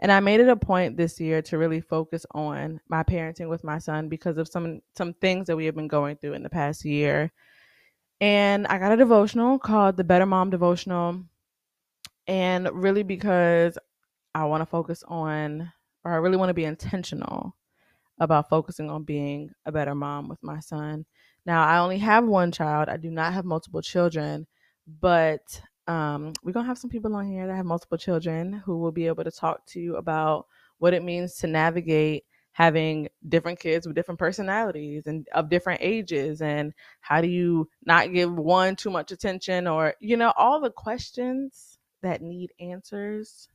And 0.01 0.13
I 0.13 0.21
made 0.21 0.41
it 0.41 0.49
a 0.49 0.57
point 0.57 0.97
this 0.97 1.19
year 1.19 1.43
to 1.43 1.59
really 1.59 1.81
focus 1.81 2.25
on 2.31 2.81
my 2.89 3.03
parenting 3.03 3.49
with 3.49 3.65
my 3.65 3.79
son 3.79 4.09
because 4.09 4.39
of 4.39 4.49
some 4.49 4.81
some 4.97 5.13
things 5.15 5.47
that 5.47 5.57
we 5.57 5.65
have 5.65 5.75
been 5.75 5.89
going 5.89 6.17
through 6.17 6.35
in 6.35 6.43
the 6.43 6.51
past 6.51 6.85
year. 6.85 7.33
And 8.21 8.67
I 8.67 8.79
got 8.79 8.93
a 8.93 8.97
devotional 8.97 9.59
called 9.59 9.97
the 9.97 10.05
Better 10.05 10.27
Mom 10.27 10.51
Devotional. 10.51 11.25
And 12.27 12.69
really 12.73 13.03
because 13.03 13.79
I 14.35 14.45
want 14.45 14.61
to 14.61 14.67
focus 14.67 15.03
on 15.09 15.73
or 16.05 16.13
I 16.13 16.17
really 16.17 16.37
want 16.37 16.51
to 16.51 16.55
be 16.55 16.65
intentional 16.65 17.55
about 18.21 18.49
focusing 18.49 18.91
on 18.91 19.05
being 19.05 19.51
a 19.67 19.73
better 19.73 19.95
mom 19.95 20.29
with 20.29 20.43
my 20.43 20.61
son. 20.61 21.05
Now, 21.47 21.65
I 21.65 21.79
only 21.79 21.99
have 21.99 22.25
one 22.25 22.53
child. 22.53 22.89
I 22.89 22.97
do 22.97 23.11
not 23.11 23.33
have 23.33 23.45
multiple 23.45 23.81
children, 23.81 24.47
but 25.01 25.61
um, 25.89 26.35
we're 26.43 26.53
going 26.53 26.65
to 26.65 26.69
have 26.69 26.79
some 26.79 26.91
people 26.91 27.17
on 27.17 27.27
here 27.27 27.47
that 27.47 27.57
have 27.57 27.67
multiple 27.67 27.99
children 27.99 28.53
who 28.65 28.79
will 28.79 28.93
be 28.93 29.07
able 29.07 29.25
to 29.25 29.31
talk 29.31 29.65
to 29.67 29.81
you 29.81 29.97
about 29.97 30.47
what 30.79 30.95
it 30.95 31.03
means 31.03 31.37
to 31.39 31.47
navigate 31.47 32.25
having 32.53 33.09
different 33.29 33.59
kids 33.59 33.87
with 33.87 33.97
different 33.97 34.19
personalities 34.19 35.07
and 35.07 35.29
of 35.33 35.49
different 35.49 35.81
ages 35.81 36.43
and 36.43 36.75
how 37.01 37.21
do 37.21 37.29
you 37.29 37.69
not 37.85 38.13
give 38.13 38.33
one 38.35 38.75
too 38.77 38.91
much 38.91 39.13
attention 39.13 39.67
or 39.67 39.95
you 40.01 40.17
know 40.17 40.33
all 40.37 40.61
the 40.61 40.71
questions 40.71 41.79
that 42.03 42.21
need 42.21 42.51
answers 42.61 43.49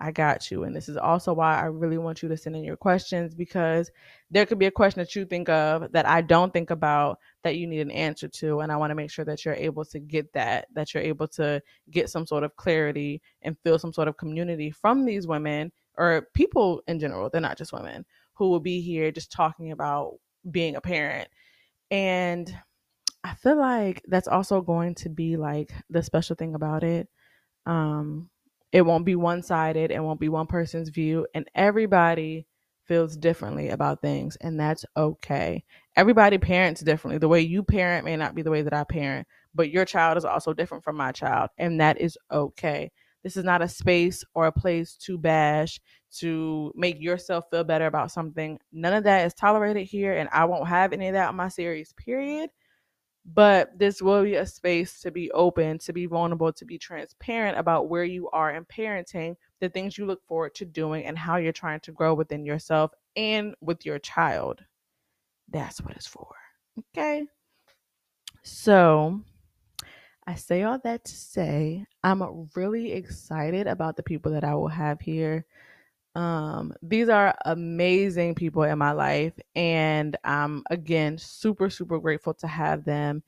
I 0.00 0.10
got 0.12 0.50
you. 0.50 0.64
And 0.64 0.74
this 0.74 0.88
is 0.88 0.96
also 0.96 1.34
why 1.34 1.60
I 1.60 1.66
really 1.66 1.98
want 1.98 2.22
you 2.22 2.28
to 2.30 2.36
send 2.36 2.56
in 2.56 2.64
your 2.64 2.76
questions 2.76 3.34
because 3.34 3.90
there 4.30 4.46
could 4.46 4.58
be 4.58 4.66
a 4.66 4.70
question 4.70 5.00
that 5.00 5.14
you 5.14 5.26
think 5.26 5.50
of 5.50 5.92
that 5.92 6.08
I 6.08 6.22
don't 6.22 6.52
think 6.52 6.70
about 6.70 7.18
that 7.42 7.56
you 7.56 7.66
need 7.66 7.80
an 7.80 7.90
answer 7.90 8.26
to. 8.26 8.60
And 8.60 8.72
I 8.72 8.76
want 8.76 8.92
to 8.92 8.94
make 8.94 9.10
sure 9.10 9.26
that 9.26 9.44
you're 9.44 9.54
able 9.54 9.84
to 9.84 9.98
get 9.98 10.32
that, 10.32 10.68
that 10.74 10.94
you're 10.94 11.02
able 11.02 11.28
to 11.28 11.62
get 11.90 12.08
some 12.08 12.26
sort 12.26 12.44
of 12.44 12.56
clarity 12.56 13.20
and 13.42 13.58
feel 13.58 13.78
some 13.78 13.92
sort 13.92 14.08
of 14.08 14.16
community 14.16 14.70
from 14.70 15.04
these 15.04 15.26
women 15.26 15.70
or 15.98 16.28
people 16.32 16.82
in 16.88 16.98
general. 16.98 17.28
They're 17.28 17.42
not 17.42 17.58
just 17.58 17.72
women 17.72 18.06
who 18.32 18.48
will 18.48 18.60
be 18.60 18.80
here 18.80 19.12
just 19.12 19.30
talking 19.30 19.70
about 19.70 20.14
being 20.50 20.76
a 20.76 20.80
parent. 20.80 21.28
And 21.90 22.50
I 23.22 23.34
feel 23.34 23.56
like 23.56 24.02
that's 24.08 24.28
also 24.28 24.62
going 24.62 24.94
to 24.96 25.10
be 25.10 25.36
like 25.36 25.72
the 25.90 26.02
special 26.02 26.36
thing 26.36 26.54
about 26.54 26.84
it. 26.84 27.06
Um, 27.66 28.30
it 28.72 28.82
won't 28.82 29.04
be 29.04 29.16
one 29.16 29.42
sided, 29.42 29.90
it 29.90 30.02
won't 30.02 30.20
be 30.20 30.28
one 30.28 30.46
person's 30.46 30.90
view, 30.90 31.26
and 31.34 31.48
everybody 31.54 32.46
feels 32.86 33.16
differently 33.16 33.68
about 33.68 34.02
things, 34.02 34.36
and 34.40 34.58
that's 34.58 34.84
okay. 34.96 35.64
Everybody 35.96 36.38
parents 36.38 36.80
differently. 36.80 37.18
The 37.18 37.28
way 37.28 37.40
you 37.40 37.62
parent 37.62 38.04
may 38.04 38.16
not 38.16 38.34
be 38.34 38.42
the 38.42 38.50
way 38.50 38.62
that 38.62 38.72
I 38.72 38.84
parent, 38.84 39.28
but 39.54 39.70
your 39.70 39.84
child 39.84 40.18
is 40.18 40.24
also 40.24 40.52
different 40.52 40.84
from 40.84 40.96
my 40.96 41.12
child, 41.12 41.50
and 41.58 41.80
that 41.80 42.00
is 42.00 42.18
okay. 42.32 42.90
This 43.22 43.36
is 43.36 43.44
not 43.44 43.62
a 43.62 43.68
space 43.68 44.24
or 44.34 44.46
a 44.46 44.52
place 44.52 44.96
to 45.04 45.18
bash, 45.18 45.80
to 46.18 46.72
make 46.74 47.00
yourself 47.00 47.44
feel 47.50 47.64
better 47.64 47.86
about 47.86 48.10
something. 48.10 48.58
None 48.72 48.94
of 48.94 49.04
that 49.04 49.26
is 49.26 49.34
tolerated 49.34 49.86
here, 49.86 50.16
and 50.16 50.28
I 50.32 50.46
won't 50.46 50.68
have 50.68 50.92
any 50.92 51.08
of 51.08 51.14
that 51.14 51.28
on 51.28 51.36
my 51.36 51.48
series, 51.48 51.92
period. 51.92 52.50
But 53.26 53.78
this 53.78 54.00
will 54.00 54.24
be 54.24 54.36
a 54.36 54.46
space 54.46 55.00
to 55.00 55.10
be 55.10 55.30
open, 55.32 55.78
to 55.78 55.92
be 55.92 56.06
vulnerable, 56.06 56.52
to 56.52 56.64
be 56.64 56.78
transparent 56.78 57.58
about 57.58 57.88
where 57.88 58.04
you 58.04 58.30
are 58.30 58.52
in 58.52 58.64
parenting, 58.64 59.36
the 59.60 59.68
things 59.68 59.98
you 59.98 60.06
look 60.06 60.24
forward 60.26 60.54
to 60.56 60.64
doing, 60.64 61.04
and 61.04 61.18
how 61.18 61.36
you're 61.36 61.52
trying 61.52 61.80
to 61.80 61.92
grow 61.92 62.14
within 62.14 62.44
yourself 62.44 62.92
and 63.16 63.54
with 63.60 63.84
your 63.84 63.98
child. 63.98 64.64
That's 65.50 65.80
what 65.82 65.94
it's 65.94 66.06
for. 66.06 66.34
Okay. 66.96 67.26
So, 68.42 69.20
I 70.26 70.34
say 70.34 70.62
all 70.62 70.78
that 70.84 71.04
to 71.04 71.14
say 71.14 71.84
I'm 72.02 72.48
really 72.54 72.92
excited 72.92 73.66
about 73.66 73.96
the 73.96 74.02
people 74.02 74.32
that 74.32 74.44
I 74.44 74.54
will 74.54 74.68
have 74.68 75.00
here. 75.00 75.44
Um, 76.14 76.74
these 76.82 77.08
are 77.08 77.36
amazing 77.44 78.34
people 78.34 78.64
in 78.64 78.78
my 78.78 78.92
life, 78.92 79.34
and 79.54 80.16
I'm 80.24 80.64
again 80.70 81.18
super, 81.18 81.70
super 81.70 81.98
grateful 82.00 82.34
to 82.34 82.46
have 82.48 82.84
them. 82.84 83.22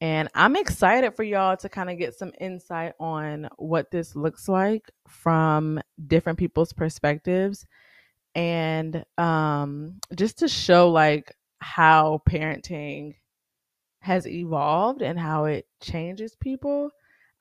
And 0.00 0.28
I'm 0.34 0.56
excited 0.56 1.14
for 1.16 1.24
y'all 1.24 1.56
to 1.58 1.68
kind 1.68 1.90
of 1.90 1.98
get 1.98 2.14
some 2.14 2.32
insight 2.40 2.94
on 3.00 3.48
what 3.58 3.90
this 3.90 4.16
looks 4.16 4.48
like 4.48 4.90
from 5.08 5.80
different 6.08 6.38
people's 6.38 6.72
perspectives 6.72 7.66
and 8.34 9.04
um, 9.18 10.00
just 10.14 10.38
to 10.38 10.48
show 10.48 10.90
like 10.90 11.36
how 11.60 12.22
parenting 12.28 13.14
has 14.00 14.26
evolved 14.26 15.02
and 15.02 15.18
how 15.18 15.44
it 15.44 15.66
changes 15.80 16.36
people. 16.36 16.90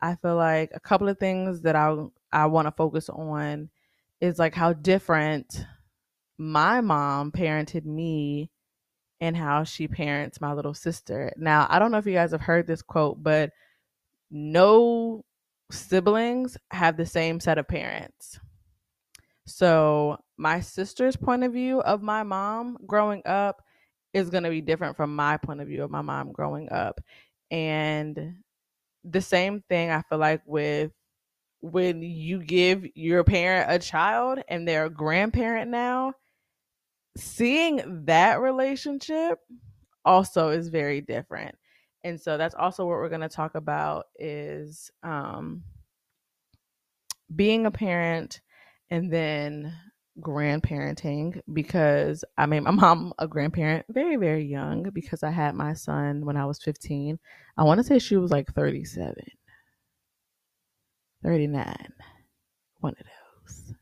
I 0.01 0.15
feel 0.15 0.35
like 0.35 0.71
a 0.73 0.79
couple 0.79 1.09
of 1.09 1.19
things 1.19 1.61
that 1.61 1.75
I 1.75 1.95
I 2.31 2.45
want 2.47 2.67
to 2.67 2.71
focus 2.71 3.09
on 3.09 3.69
is 4.21 4.39
like 4.39 4.55
how 4.55 4.73
different 4.73 5.65
my 6.37 6.81
mom 6.81 7.31
parented 7.31 7.85
me 7.85 8.49
and 9.21 9.35
how 9.35 9.63
she 9.63 9.87
parents 9.87 10.39
my 10.39 10.53
little 10.53 10.73
sister. 10.73 11.33
Now, 11.37 11.67
I 11.69 11.79
don't 11.79 11.91
know 11.91 11.97
if 11.97 12.05
you 12.05 12.13
guys 12.13 12.31
have 12.31 12.41
heard 12.41 12.67
this 12.67 12.81
quote, 12.81 13.21
but 13.21 13.51
no 14.31 15.23
siblings 15.71 16.57
have 16.71 16.97
the 16.97 17.05
same 17.05 17.39
set 17.39 17.57
of 17.57 17.67
parents. 17.67 18.39
So, 19.45 20.17
my 20.37 20.61
sister's 20.61 21.17
point 21.17 21.43
of 21.43 21.51
view 21.51 21.81
of 21.81 22.01
my 22.01 22.23
mom 22.23 22.77
growing 22.85 23.21
up 23.25 23.61
is 24.13 24.29
going 24.29 24.43
to 24.43 24.49
be 24.49 24.61
different 24.61 24.95
from 24.95 25.15
my 25.15 25.37
point 25.37 25.59
of 25.59 25.67
view 25.67 25.83
of 25.83 25.91
my 25.91 26.01
mom 26.01 26.31
growing 26.31 26.71
up. 26.71 27.01
And 27.51 28.35
the 29.03 29.21
same 29.21 29.63
thing 29.67 29.89
I 29.91 30.03
feel 30.03 30.17
like 30.17 30.41
with 30.45 30.91
when 31.61 32.01
you 32.01 32.43
give 32.43 32.85
your 32.95 33.23
parent 33.23 33.69
a 33.69 33.79
child 33.79 34.39
and 34.47 34.67
they're 34.67 34.85
a 34.85 34.89
grandparent 34.89 35.69
now, 35.69 36.13
seeing 37.17 38.05
that 38.05 38.41
relationship 38.41 39.39
also 40.05 40.49
is 40.49 40.69
very 40.69 41.01
different. 41.01 41.55
And 42.03 42.19
so 42.19 42.37
that's 42.37 42.55
also 42.55 42.85
what 42.85 42.97
we're 42.97 43.09
going 43.09 43.21
to 43.21 43.29
talk 43.29 43.55
about 43.55 44.05
is 44.17 44.89
um, 45.03 45.63
being 47.35 47.65
a 47.65 47.71
parent 47.71 48.41
and 48.89 49.11
then 49.11 49.73
grandparenting 50.19 51.39
because 51.53 52.23
I 52.37 52.45
made 52.45 52.61
my 52.61 52.71
mom 52.71 53.13
a 53.19 53.27
grandparent 53.27 53.85
very, 53.89 54.15
very 54.15 54.45
young 54.45 54.89
because 54.93 55.23
I 55.23 55.31
had 55.31 55.55
my 55.55 55.73
son 55.73 56.25
when 56.25 56.37
I 56.37 56.45
was 56.45 56.61
15. 56.61 57.19
I 57.57 57.63
want 57.63 57.79
to 57.79 57.83
say 57.83 57.99
she 57.99 58.17
was 58.17 58.31
like 58.31 58.53
37, 58.53 59.13
39, 61.23 61.93
one 62.79 62.93
of 62.99 63.05
those. 63.05 63.73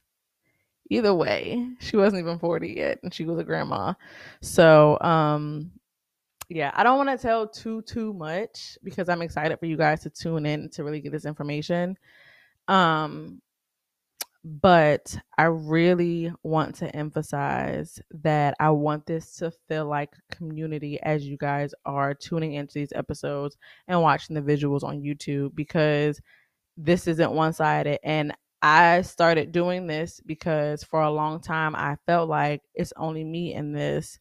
Either 0.89 1.13
way, 1.13 1.67
she 1.79 1.97
wasn't 1.97 2.21
even 2.21 2.39
40 2.39 2.69
yet 2.69 2.99
and 3.03 3.13
she 3.13 3.25
was 3.25 3.39
a 3.39 3.43
grandma. 3.43 3.93
So, 4.41 4.97
um, 5.01 5.71
yeah, 6.49 6.71
I 6.73 6.83
don't 6.83 6.97
want 6.97 7.09
to 7.09 7.17
tell 7.17 7.47
too 7.47 7.81
too 7.81 8.13
much 8.13 8.77
because 8.83 9.09
I'm 9.09 9.21
excited 9.21 9.59
for 9.59 9.65
you 9.65 9.75
guys 9.75 10.01
to 10.03 10.09
tune 10.09 10.45
in 10.45 10.69
to 10.71 10.83
really 10.83 11.01
get 11.01 11.11
this 11.11 11.25
information. 11.25 11.97
Um, 12.69 13.41
but 14.45 15.17
I 15.37 15.43
really 15.43 16.31
want 16.43 16.75
to 16.75 16.95
emphasize 16.95 17.99
that 18.11 18.55
I 18.61 18.69
want 18.69 19.05
this 19.05 19.35
to 19.37 19.51
feel 19.67 19.87
like 19.87 20.13
community 20.31 21.01
as 21.01 21.27
you 21.27 21.35
guys 21.37 21.73
are 21.85 22.13
tuning 22.13 22.53
into 22.53 22.75
these 22.75 22.93
episodes 22.95 23.57
and 23.89 24.01
watching 24.01 24.35
the 24.35 24.41
visuals 24.41 24.83
on 24.83 25.01
YouTube 25.01 25.53
because 25.53 26.21
this 26.77 27.07
isn't 27.07 27.31
one 27.31 27.53
sided. 27.53 27.99
And 28.03 28.33
I 28.61 29.01
started 29.01 29.51
doing 29.51 29.87
this 29.87 30.21
because 30.25 30.83
for 30.83 31.01
a 31.01 31.11
long 31.11 31.41
time 31.41 31.75
I 31.75 31.97
felt 32.05 32.29
like 32.29 32.61
it's 32.73 32.93
only 32.97 33.23
me 33.23 33.53
in 33.53 33.71
this. 33.73 34.19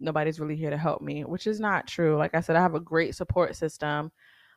Nobody's 0.00 0.40
really 0.40 0.56
here 0.56 0.70
to 0.70 0.76
help 0.76 1.02
me, 1.02 1.24
which 1.24 1.46
is 1.46 1.60
not 1.60 1.86
true. 1.86 2.16
Like 2.16 2.34
I 2.34 2.40
said, 2.40 2.56
I 2.56 2.60
have 2.60 2.74
a 2.74 2.80
great 2.80 3.14
support 3.14 3.54
system 3.54 4.10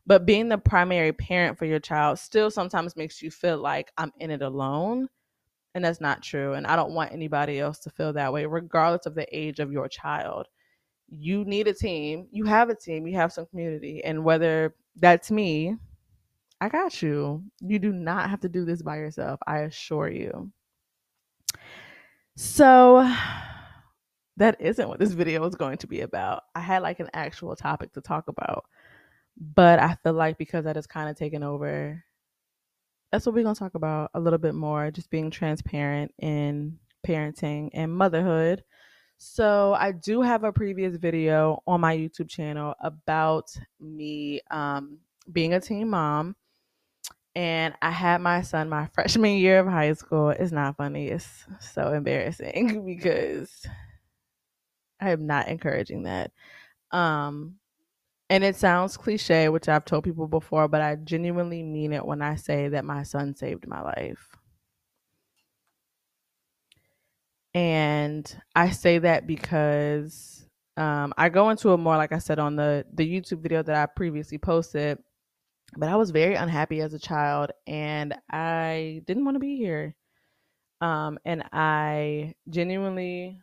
but 0.07 0.25
being 0.25 0.49
the 0.49 0.57
primary 0.57 1.13
parent 1.13 1.57
for 1.57 1.65
your 1.65 1.79
child 1.79 2.19
still 2.19 2.51
sometimes 2.51 2.95
makes 2.95 3.21
you 3.21 3.31
feel 3.31 3.57
like 3.57 3.91
I'm 3.97 4.13
in 4.19 4.29
it 4.29 4.41
alone. 4.41 5.07
And 5.73 5.83
that's 5.83 5.99
not 5.99 6.21
true. 6.21 6.53
And 6.53 6.65
I 6.65 6.75
don't 6.75 6.93
want 6.93 7.11
anybody 7.11 7.59
else 7.59 7.79
to 7.79 7.89
feel 7.89 8.13
that 8.13 8.31
way, 8.31 8.45
regardless 8.45 9.07
of 9.07 9.15
the 9.15 9.27
age 9.35 9.59
of 9.59 9.71
your 9.71 9.89
child. 9.89 10.47
You 11.09 11.43
need 11.43 11.67
a 11.67 11.73
team. 11.73 12.27
You 12.31 12.45
have 12.45 12.69
a 12.69 12.75
team. 12.75 13.07
You 13.07 13.15
have 13.15 13.33
some 13.33 13.45
community. 13.47 14.03
And 14.03 14.23
whether 14.23 14.75
that's 14.95 15.31
me, 15.31 15.75
I 16.61 16.69
got 16.69 17.01
you. 17.01 17.43
You 17.59 17.79
do 17.79 17.91
not 17.91 18.29
have 18.29 18.39
to 18.41 18.49
do 18.49 18.65
this 18.65 18.81
by 18.81 18.97
yourself. 18.97 19.39
I 19.45 19.59
assure 19.59 20.09
you. 20.09 20.51
So, 22.35 22.99
that 24.37 24.59
isn't 24.59 24.87
what 24.87 24.99
this 24.99 25.11
video 25.13 25.45
is 25.45 25.55
going 25.55 25.77
to 25.77 25.87
be 25.87 26.01
about. 26.01 26.43
I 26.53 26.59
had 26.59 26.81
like 26.81 26.99
an 26.99 27.09
actual 27.13 27.55
topic 27.55 27.93
to 27.93 28.01
talk 28.01 28.27
about. 28.27 28.65
But 29.37 29.79
I 29.79 29.95
feel 30.01 30.13
like 30.13 30.37
because 30.37 30.63
that 30.63 30.77
has 30.77 30.87
kind 30.87 31.09
of 31.09 31.17
taken 31.17 31.43
over, 31.43 32.01
that's 33.11 33.25
what 33.25 33.35
we're 33.35 33.43
going 33.43 33.55
to 33.55 33.59
talk 33.59 33.75
about 33.75 34.11
a 34.13 34.19
little 34.19 34.39
bit 34.39 34.55
more, 34.55 34.91
just 34.91 35.09
being 35.09 35.29
transparent 35.29 36.13
in 36.19 36.79
parenting 37.05 37.69
and 37.73 37.93
motherhood. 37.93 38.63
So, 39.17 39.73
I 39.77 39.91
do 39.91 40.21
have 40.21 40.43
a 40.43 40.53
previous 40.53 40.95
video 40.97 41.61
on 41.67 41.81
my 41.81 41.97
YouTube 41.97 42.29
channel 42.29 42.75
about 42.81 43.49
me 43.79 44.41
um, 44.51 44.99
being 45.31 45.53
a 45.53 45.61
teen 45.61 45.89
mom. 45.89 46.35
And 47.35 47.73
I 47.81 47.91
had 47.91 48.21
my 48.21 48.41
son 48.41 48.69
my 48.69 48.87
freshman 48.93 49.37
year 49.37 49.59
of 49.59 49.67
high 49.67 49.93
school. 49.93 50.29
It's 50.29 50.51
not 50.51 50.77
funny. 50.77 51.07
It's 51.09 51.45
so 51.59 51.91
embarrassing 51.93 52.85
because 52.87 53.65
I 54.99 55.11
am 55.11 55.27
not 55.27 55.47
encouraging 55.47 56.03
that. 56.03 56.31
Um, 56.91 57.55
and 58.29 58.43
it 58.43 58.55
sounds 58.55 58.97
cliche, 58.97 59.49
which 59.49 59.69
I've 59.69 59.85
told 59.85 60.03
people 60.05 60.27
before, 60.27 60.67
but 60.67 60.81
I 60.81 60.95
genuinely 60.97 61.63
mean 61.63 61.93
it 61.93 62.05
when 62.05 62.21
I 62.21 62.35
say 62.35 62.69
that 62.69 62.85
my 62.85 63.03
son 63.03 63.35
saved 63.35 63.67
my 63.67 63.81
life. 63.81 64.35
And 67.53 68.41
I 68.55 68.71
say 68.71 68.99
that 68.99 69.27
because 69.27 70.45
um, 70.77 71.13
I 71.17 71.29
go 71.29 71.49
into 71.49 71.71
it 71.71 71.77
more, 71.77 71.95
like 71.95 72.11
I 72.11 72.17
said 72.17 72.37
on 72.39 72.55
the 72.57 72.85
the 72.93 73.07
YouTube 73.09 73.41
video 73.41 73.63
that 73.63 73.75
I 73.75 73.85
previously 73.85 74.37
posted. 74.37 74.97
But 75.77 75.89
I 75.89 75.95
was 75.95 76.11
very 76.11 76.35
unhappy 76.35 76.81
as 76.81 76.93
a 76.93 76.99
child, 76.99 77.51
and 77.67 78.15
I 78.31 79.01
didn't 79.07 79.25
want 79.25 79.35
to 79.35 79.39
be 79.39 79.57
here. 79.57 79.95
Um, 80.81 81.17
and 81.25 81.43
I 81.51 82.35
genuinely 82.49 83.39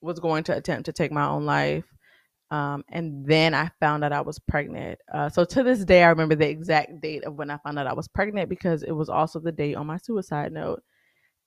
was 0.00 0.20
going 0.20 0.44
to 0.44 0.56
attempt 0.56 0.86
to 0.86 0.92
take 0.92 1.12
my 1.12 1.26
own 1.26 1.44
life. 1.46 1.84
Um, 2.50 2.84
and 2.88 3.24
then 3.24 3.54
I 3.54 3.70
found 3.80 4.02
out 4.02 4.12
I 4.12 4.22
was 4.22 4.38
pregnant. 4.40 4.98
Uh, 5.12 5.28
so 5.28 5.44
to 5.44 5.62
this 5.62 5.84
day, 5.84 6.02
I 6.02 6.08
remember 6.08 6.34
the 6.34 6.48
exact 6.48 7.00
date 7.00 7.24
of 7.24 7.36
when 7.36 7.50
I 7.50 7.58
found 7.58 7.78
out 7.78 7.86
I 7.86 7.92
was 7.94 8.08
pregnant 8.08 8.48
because 8.48 8.82
it 8.82 8.92
was 8.92 9.08
also 9.08 9.38
the 9.38 9.52
date 9.52 9.76
on 9.76 9.86
my 9.86 9.98
suicide 9.98 10.52
note. 10.52 10.82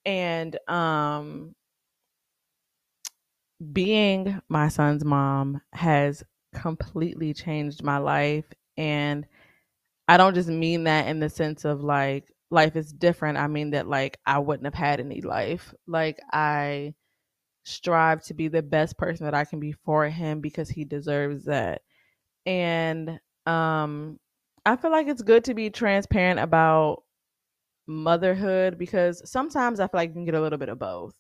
And 0.06 0.58
um, 0.70 1.56
being 3.72 4.42
my 4.48 4.70
son's 4.70 5.04
mom 5.04 5.62
has 5.74 6.24
completely 6.54 7.34
changed 7.34 7.84
my 7.84 7.98
life. 7.98 8.46
And 8.78 9.26
I 10.08 10.18
don't 10.18 10.36
just 10.36 10.50
mean 10.50 10.86
that 10.86 11.08
in 11.08 11.20
the 11.20 11.30
sense 11.30 11.66
of 11.66 11.82
like 11.84 12.32
life 12.52 12.76
is 12.76 12.92
different. 12.94 13.38
I 13.38 13.48
mean 13.48 13.72
that 13.72 13.88
like 13.88 14.20
I 14.26 14.40
wouldn't 14.40 14.66
have 14.66 14.74
had 14.74 15.00
any 15.00 15.22
life. 15.22 15.74
Like 15.88 16.20
I 16.32 16.94
strive 17.66 18.24
to 18.26 18.34
be 18.34 18.48
the 18.50 18.64
best 18.64 18.98
person 18.98 19.26
that 19.26 19.36
I 19.36 19.46
can 19.46 19.60
be 19.60 19.74
for 19.86 20.08
him 20.10 20.42
because 20.42 20.70
he 20.70 20.86
deserves 20.86 21.46
that. 21.46 21.82
And 22.46 23.20
um 23.48 24.20
I 24.66 24.78
feel 24.78 24.92
like 24.92 25.08
it's 25.08 25.24
good 25.24 25.46
to 25.46 25.54
be 25.56 25.70
transparent 25.72 26.40
about 26.40 27.04
motherhood 27.88 28.78
because 28.78 29.22
sometimes 29.30 29.80
I 29.80 29.88
feel 29.88 30.00
like 30.00 30.10
you 30.10 30.16
can 30.16 30.26
get 30.26 30.36
a 30.36 30.42
little 30.42 30.60
bit 30.60 30.70
of 30.70 30.80
both. 30.80 31.14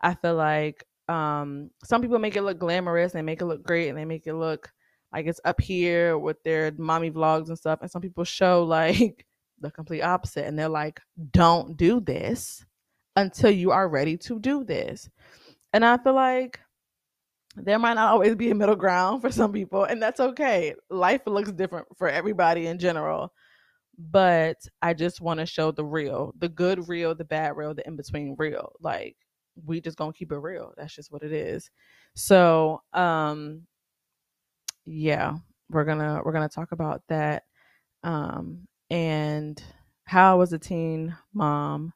I 0.00 0.14
feel 0.14 0.34
like 0.34 0.84
um, 1.08 1.70
some 1.84 2.02
people 2.02 2.18
make 2.18 2.36
it 2.36 2.42
look 2.42 2.58
glamorous, 2.58 3.12
they 3.12 3.22
make 3.22 3.40
it 3.42 3.46
look 3.46 3.62
great, 3.62 3.88
and 3.88 3.98
they 3.98 4.04
make 4.04 4.26
it 4.26 4.34
look 4.34 4.70
like 5.12 5.26
it's 5.26 5.40
up 5.44 5.60
here 5.60 6.16
with 6.18 6.42
their 6.42 6.72
mommy 6.76 7.10
vlogs 7.10 7.48
and 7.48 7.58
stuff. 7.58 7.80
And 7.82 7.90
some 7.90 8.02
people 8.02 8.24
show 8.24 8.64
like 8.64 9.26
the 9.60 9.70
complete 9.70 10.02
opposite, 10.02 10.46
and 10.46 10.58
they're 10.58 10.68
like, 10.68 11.00
"Don't 11.32 11.76
do 11.76 12.00
this 12.00 12.64
until 13.16 13.50
you 13.50 13.70
are 13.70 13.88
ready 13.88 14.16
to 14.18 14.38
do 14.38 14.64
this." 14.64 15.08
And 15.72 15.84
I 15.84 15.98
feel 15.98 16.14
like 16.14 16.60
there 17.56 17.78
might 17.78 17.94
not 17.94 18.12
always 18.12 18.36
be 18.36 18.50
a 18.50 18.54
middle 18.54 18.76
ground 18.76 19.20
for 19.22 19.30
some 19.30 19.52
people, 19.52 19.84
and 19.84 20.02
that's 20.02 20.20
okay. 20.20 20.74
Life 20.88 21.22
looks 21.26 21.52
different 21.52 21.86
for 21.96 22.08
everybody 22.08 22.66
in 22.66 22.78
general. 22.78 23.32
But 23.98 24.56
I 24.80 24.94
just 24.94 25.20
want 25.20 25.40
to 25.40 25.46
show 25.46 25.72
the 25.72 25.84
real, 25.84 26.32
the 26.38 26.48
good 26.48 26.88
real, 26.88 27.14
the 27.14 27.24
bad 27.24 27.56
real, 27.56 27.74
the 27.74 27.86
in 27.86 27.96
between 27.96 28.34
real. 28.38 28.72
Like 28.80 29.16
we 29.66 29.80
just 29.80 29.98
gonna 29.98 30.12
keep 30.12 30.32
it 30.32 30.38
real. 30.38 30.72
That's 30.76 30.94
just 30.94 31.12
what 31.12 31.22
it 31.22 31.32
is. 31.32 31.70
So 32.14 32.82
um 32.92 33.62
yeah, 34.90 35.36
we're 35.70 35.84
gonna 35.84 36.22
we're 36.24 36.32
gonna 36.32 36.48
talk 36.50 36.72
about 36.72 37.02
that. 37.08 37.44
Um 38.04 38.68
and 38.90 39.62
how 40.06 40.32
I 40.32 40.36
was 40.36 40.52
a 40.52 40.58
teen 40.58 41.16
mom 41.34 41.92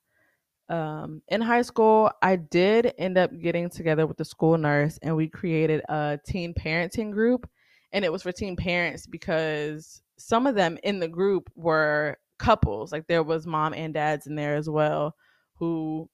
um, 0.68 1.22
in 1.28 1.42
high 1.42 1.62
school, 1.62 2.10
I 2.22 2.36
did 2.36 2.94
end 2.98 3.18
up 3.18 3.30
getting 3.40 3.70
together 3.70 4.06
with 4.08 4.18
the 4.18 4.26
school 4.26 4.58
nurse 4.58 4.98
and 5.02 5.16
we 5.16 5.28
created 5.28 5.82
a 5.88 6.20
teen 6.26 6.54
parenting 6.54 7.12
group. 7.12 7.48
And 7.92 8.04
it 8.04 8.12
was 8.12 8.24
for 8.24 8.32
teen 8.32 8.56
parents 8.56 9.06
because 9.06 10.02
some 10.18 10.46
of 10.48 10.56
them 10.56 10.78
in 10.82 11.00
the 11.00 11.08
group 11.08 11.50
were 11.56 12.18
couples. 12.38 12.92
Like 12.92 13.06
there 13.06 13.22
was 13.22 13.46
mom 13.46 13.74
and 13.74 13.94
dads 13.94 14.26
in 14.26 14.36
there 14.36 14.56
as 14.56 14.68
well 14.70 15.14
who 15.56 16.10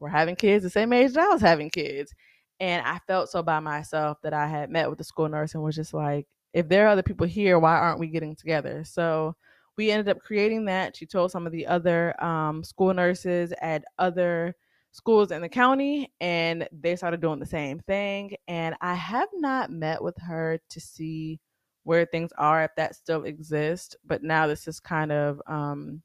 were 0.00 0.08
having 0.08 0.36
kids 0.36 0.64
the 0.64 0.70
same 0.70 0.92
age 0.92 1.14
that 1.14 1.28
I 1.28 1.32
was 1.32 1.42
having 1.42 1.70
kids. 1.70 2.14
And 2.60 2.86
I 2.86 3.00
felt 3.06 3.30
so 3.30 3.42
by 3.42 3.58
myself 3.58 4.18
that 4.22 4.34
I 4.34 4.46
had 4.46 4.70
met 4.70 4.88
with 4.88 4.98
the 4.98 5.04
school 5.04 5.28
nurse 5.28 5.54
and 5.54 5.62
was 5.62 5.74
just 5.74 5.94
like, 5.94 6.26
if 6.52 6.68
there 6.68 6.86
are 6.86 6.90
other 6.90 7.02
people 7.02 7.26
here, 7.26 7.58
why 7.58 7.76
aren't 7.76 8.00
we 8.00 8.08
getting 8.08 8.36
together? 8.36 8.84
So 8.84 9.34
we 9.76 9.90
ended 9.90 10.08
up 10.08 10.20
creating 10.20 10.66
that. 10.66 10.94
She 10.96 11.06
told 11.06 11.30
some 11.30 11.46
of 11.46 11.52
the 11.52 11.66
other 11.66 12.22
um, 12.22 12.62
school 12.62 12.92
nurses 12.92 13.54
at 13.62 13.84
other 13.98 14.54
schools 14.92 15.30
in 15.30 15.40
the 15.40 15.48
county, 15.48 16.12
and 16.20 16.68
they 16.72 16.96
started 16.96 17.20
doing 17.20 17.38
the 17.38 17.46
same 17.46 17.78
thing. 17.80 18.34
And 18.46 18.74
I 18.80 18.94
have 18.94 19.28
not 19.34 19.70
met 19.70 20.02
with 20.02 20.16
her 20.18 20.58
to 20.68 20.80
see 20.80 21.40
where 21.84 22.04
things 22.04 22.30
are, 22.36 22.64
if 22.64 22.72
that 22.76 22.94
still 22.94 23.24
exists. 23.24 23.96
But 24.04 24.22
now 24.22 24.46
this 24.46 24.68
is 24.68 24.80
kind 24.80 25.12
of 25.12 25.40
um, 25.46 26.02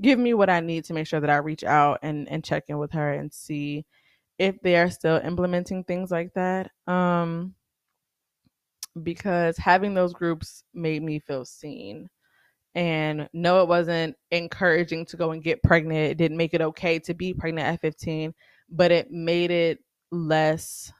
giving 0.00 0.24
me 0.24 0.32
what 0.32 0.48
I 0.48 0.60
need 0.60 0.84
to 0.86 0.94
make 0.94 1.06
sure 1.06 1.20
that 1.20 1.28
I 1.28 1.36
reach 1.36 1.64
out 1.64 1.98
and, 2.02 2.28
and 2.28 2.42
check 2.44 2.64
in 2.68 2.78
with 2.78 2.92
her 2.92 3.12
and 3.12 3.30
see 3.32 3.84
if 4.40 4.60
they 4.62 4.74
are 4.76 4.90
still 4.90 5.20
implementing 5.22 5.84
things 5.84 6.10
like 6.10 6.32
that. 6.34 6.70
Um, 6.86 7.54
because 9.02 9.58
having 9.58 9.92
those 9.94 10.14
groups 10.14 10.64
made 10.74 11.02
me 11.02 11.20
feel 11.20 11.44
seen 11.44 12.08
and 12.74 13.28
no, 13.32 13.62
it 13.62 13.68
wasn't 13.68 14.16
encouraging 14.30 15.04
to 15.06 15.16
go 15.16 15.32
and 15.32 15.42
get 15.42 15.62
pregnant. 15.62 16.12
It 16.12 16.18
didn't 16.18 16.36
make 16.36 16.54
it 16.54 16.62
okay 16.62 16.98
to 17.00 17.14
be 17.14 17.34
pregnant 17.34 17.66
at 17.66 17.80
15, 17.80 18.32
but 18.70 18.92
it 18.92 19.10
made 19.10 19.50
it 19.50 19.80
less 20.10 20.92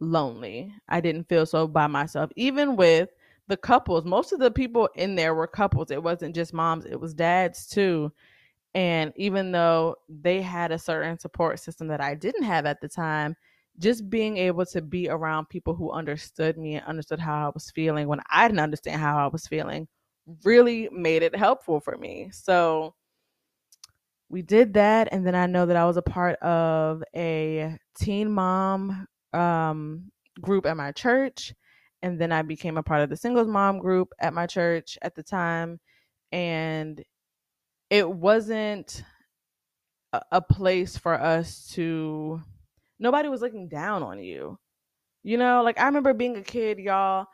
lonely. 0.00 0.72
I 0.88 1.00
didn't 1.00 1.28
feel 1.28 1.44
so 1.46 1.68
by 1.68 1.86
myself, 1.86 2.30
even 2.36 2.74
with 2.74 3.10
the 3.48 3.56
couples. 3.56 4.04
Most 4.04 4.32
of 4.32 4.40
the 4.40 4.50
people 4.50 4.88
in 4.94 5.14
there 5.14 5.34
were 5.34 5.46
couples. 5.46 5.90
It 5.90 6.02
wasn't 6.02 6.34
just 6.34 6.54
moms, 6.54 6.86
it 6.86 6.98
was 6.98 7.14
dads 7.14 7.66
too. 7.66 8.10
And 8.78 9.12
even 9.16 9.50
though 9.50 9.96
they 10.08 10.40
had 10.40 10.70
a 10.70 10.78
certain 10.78 11.18
support 11.18 11.58
system 11.58 11.88
that 11.88 12.00
I 12.00 12.14
didn't 12.14 12.44
have 12.44 12.64
at 12.64 12.80
the 12.80 12.88
time, 12.88 13.34
just 13.80 14.08
being 14.08 14.36
able 14.36 14.64
to 14.66 14.80
be 14.80 15.08
around 15.08 15.48
people 15.48 15.74
who 15.74 15.90
understood 15.90 16.56
me 16.56 16.76
and 16.76 16.86
understood 16.86 17.18
how 17.18 17.48
I 17.48 17.50
was 17.52 17.72
feeling 17.72 18.06
when 18.06 18.20
I 18.30 18.46
didn't 18.46 18.60
understand 18.60 19.00
how 19.00 19.18
I 19.18 19.26
was 19.26 19.48
feeling 19.48 19.88
really 20.44 20.88
made 20.92 21.24
it 21.24 21.34
helpful 21.34 21.80
for 21.80 21.98
me. 21.98 22.30
So 22.32 22.94
we 24.28 24.42
did 24.42 24.74
that 24.74 25.08
and 25.10 25.26
then 25.26 25.34
I 25.34 25.46
know 25.46 25.66
that 25.66 25.76
I 25.76 25.84
was 25.84 25.96
a 25.96 26.02
part 26.02 26.36
of 26.36 27.02
a 27.16 27.76
teen 28.00 28.30
mom 28.30 29.08
um, 29.32 30.08
group 30.40 30.66
at 30.66 30.76
my 30.76 30.92
church 30.92 31.52
and 32.02 32.16
then 32.16 32.30
I 32.30 32.42
became 32.42 32.78
a 32.78 32.84
part 32.84 33.00
of 33.00 33.10
the 33.10 33.16
singles 33.16 33.48
mom 33.48 33.80
group 33.80 34.12
at 34.20 34.34
my 34.34 34.46
church 34.46 34.96
at 35.02 35.16
the 35.16 35.24
time 35.24 35.80
and 36.30 37.02
it 37.90 38.08
wasn't 38.08 39.02
a, 40.30 40.40
place 40.40 40.96
for 40.96 41.14
us 41.14 41.70
to 41.74 42.42
nobody 42.98 43.28
was 43.28 43.40
looking 43.40 43.68
down 43.68 44.02
on 44.02 44.18
you. 44.22 44.58
You 45.22 45.36
know, 45.36 45.62
like 45.62 45.78
I 45.78 45.86
remember 45.86 46.14
being 46.14 46.36
a 46.36 46.42
kid, 46.42 46.78
y'all, 46.78 47.26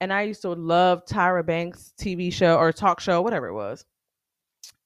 and 0.00 0.12
I 0.12 0.22
used 0.22 0.42
to 0.42 0.50
love 0.50 1.04
Tyra 1.04 1.44
Banks 1.44 1.92
TV 1.98 2.32
show 2.32 2.56
or 2.56 2.72
talk 2.72 3.00
show, 3.00 3.20
whatever 3.22 3.48
it 3.48 3.54
was. 3.54 3.84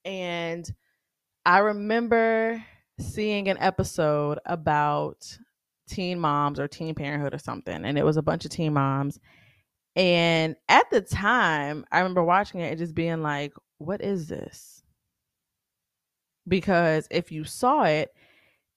And 0.05 0.69
I 1.45 1.59
remember 1.59 2.63
seeing 2.99 3.49
an 3.49 3.59
episode 3.59 4.39
about 4.47 5.39
teen 5.89 6.19
moms 6.19 6.59
or 6.59 6.69
teen 6.69 6.95
parenthood 6.95 7.35
or 7.35 7.39
something, 7.39 7.85
and 7.85 7.99
it 7.99 8.05
was 8.05 8.17
a 8.17 8.23
bunch 8.23 8.45
of 8.45 8.51
teen 8.51 8.75
moms. 8.75 9.21
And 9.97 10.57
at 10.69 10.91
the 10.91 11.01
time, 11.01 11.85
I 11.91 11.99
remember 11.99 12.23
watching 12.23 12.61
it 12.61 12.71
and 12.71 12.79
just 12.79 12.95
being 12.95 13.23
like, 13.23 13.53
what 13.79 14.01
is 14.01 14.29
this? 14.29 14.78
Because 16.49 17.07
if 17.11 17.31
you 17.31 17.45
saw 17.45 17.85
it, 17.85 18.15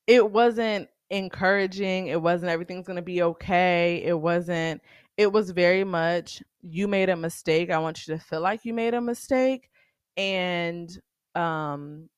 it 0.07 0.31
wasn't 0.31 0.89
encouraging. 1.09 2.07
It 2.07 2.21
wasn't 2.21 2.51
everything's 2.51 2.87
going 2.87 2.97
to 2.97 3.01
be 3.01 3.21
okay. 3.23 4.01
It 4.03 4.19
wasn't 4.19 4.81
it 5.17 5.31
was 5.31 5.51
very 5.51 5.83
much 5.83 6.41
you 6.61 6.87
made 6.87 7.09
a 7.09 7.15
mistake. 7.15 7.69
I 7.69 7.79
want 7.79 8.07
you 8.07 8.15
to 8.15 8.23
feel 8.23 8.41
like 8.41 8.65
you 8.65 8.73
made 8.73 8.93
a 8.93 9.01
mistake. 9.01 9.69
And 10.17 10.89
um 11.35 12.09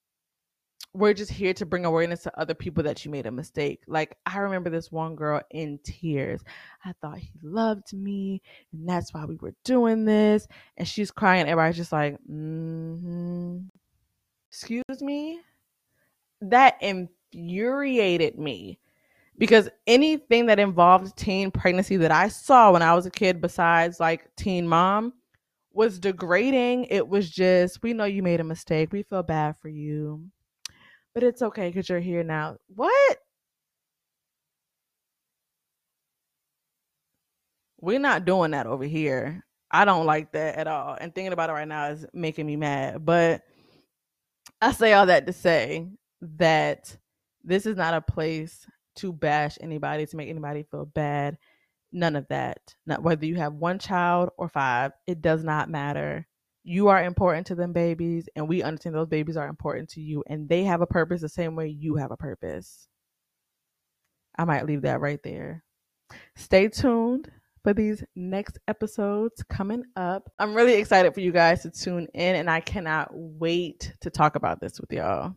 we're 0.95 1.13
just 1.13 1.31
here 1.31 1.53
to 1.55 1.65
bring 1.65 1.85
awareness 1.85 2.21
to 2.23 2.39
other 2.39 2.53
people 2.53 2.83
that 2.83 3.03
you 3.03 3.09
made 3.09 3.25
a 3.25 3.31
mistake. 3.31 3.81
Like 3.87 4.15
I 4.27 4.37
remember 4.39 4.69
this 4.69 4.91
one 4.91 5.15
girl 5.15 5.41
in 5.49 5.79
tears. 5.83 6.41
I 6.85 6.93
thought 7.01 7.17
he 7.17 7.31
loved 7.41 7.93
me, 7.93 8.41
and 8.71 8.87
that's 8.87 9.11
why 9.13 9.25
we 9.25 9.35
were 9.37 9.55
doing 9.65 10.05
this. 10.05 10.47
And 10.77 10.87
she's 10.87 11.09
crying. 11.09 11.47
Everybody's 11.47 11.77
just 11.77 11.91
like, 11.91 12.13
mm-hmm. 12.29 13.59
"Excuse 14.53 15.01
me." 15.01 15.41
That 16.41 16.77
infuriated 16.81 18.37
me 18.37 18.79
because 19.37 19.69
anything 19.87 20.45
that 20.45 20.59
involved 20.59 21.17
teen 21.17 21.49
pregnancy 21.51 21.97
that 21.97 22.11
I 22.11 22.27
saw 22.27 22.71
when 22.71 22.81
I 22.83 22.93
was 22.93 23.05
a 23.05 23.11
kid, 23.11 23.41
besides 23.41 23.99
like 23.99 24.29
teen 24.35 24.67
mom, 24.67 25.13
was 25.71 25.97
degrading. 25.99 26.85
It 26.85 27.07
was 27.07 27.29
just, 27.29 27.81
we 27.81 27.93
know 27.93 28.05
you 28.05 28.21
made 28.21 28.39
a 28.41 28.43
mistake. 28.43 28.91
We 28.91 29.03
feel 29.03 29.23
bad 29.23 29.55
for 29.59 29.69
you, 29.69 30.25
but 31.13 31.23
it's 31.23 31.41
okay 31.41 31.69
because 31.69 31.89
you're 31.89 31.99
here 31.99 32.23
now. 32.23 32.57
What? 32.67 33.17
We're 37.81 37.99
not 37.99 38.25
doing 38.25 38.51
that 38.51 38.67
over 38.67 38.83
here. 38.85 39.45
I 39.71 39.85
don't 39.85 40.05
like 40.05 40.31
that 40.33 40.55
at 40.55 40.67
all. 40.67 40.95
And 40.99 41.13
thinking 41.13 41.33
about 41.33 41.49
it 41.49 41.53
right 41.53 41.67
now 41.67 41.87
is 41.89 42.05
making 42.13 42.45
me 42.45 42.55
mad. 42.55 43.03
But 43.05 43.41
I 44.63 44.71
say 44.71 44.93
all 44.93 45.07
that 45.07 45.27
to 45.27 45.33
say 45.33 45.89
that 46.21 46.95
this 47.43 47.65
is 47.65 47.75
not 47.75 47.93
a 47.93 47.99
place 48.01 48.65
to 48.95 49.11
bash 49.11 49.57
anybody, 49.59 50.05
to 50.05 50.15
make 50.15 50.29
anybody 50.29 50.63
feel 50.63 50.85
bad. 50.85 51.37
None 51.91 52.15
of 52.15 52.25
that. 52.29 52.59
Not 52.85 53.03
whether 53.03 53.25
you 53.25 53.35
have 53.35 53.55
one 53.55 53.77
child 53.77 54.29
or 54.37 54.47
five, 54.47 54.93
it 55.05 55.21
does 55.21 55.43
not 55.43 55.69
matter. 55.69 56.25
You 56.63 56.87
are 56.87 57.03
important 57.03 57.47
to 57.47 57.55
them 57.55 57.73
babies, 57.73 58.29
and 58.37 58.47
we 58.47 58.63
understand 58.63 58.95
those 58.95 59.09
babies 59.09 59.35
are 59.35 59.49
important 59.49 59.89
to 59.89 60.01
you, 60.01 60.23
and 60.27 60.47
they 60.47 60.63
have 60.63 60.79
a 60.79 60.87
purpose 60.87 61.19
the 61.19 61.27
same 61.27 61.57
way 61.57 61.67
you 61.67 61.97
have 61.97 62.11
a 62.11 62.17
purpose. 62.17 62.87
I 64.37 64.45
might 64.45 64.65
leave 64.65 64.83
that 64.83 65.01
right 65.01 65.21
there. 65.23 65.65
Stay 66.37 66.69
tuned 66.69 67.29
for 67.63 67.73
these 67.73 68.03
next 68.15 68.59
episodes 68.67 69.41
coming 69.43 69.83
up. 69.95 70.29
I'm 70.37 70.53
really 70.53 70.73
excited 70.73 71.13
for 71.13 71.21
you 71.21 71.31
guys 71.31 71.61
to 71.61 71.71
tune 71.71 72.07
in, 72.13 72.35
and 72.35 72.49
I 72.49 72.59
cannot 72.59 73.09
wait 73.13 73.93
to 74.01 74.09
talk 74.09 74.35
about 74.35 74.59
this 74.59 74.79
with 74.81 74.91
y'all. 74.91 75.31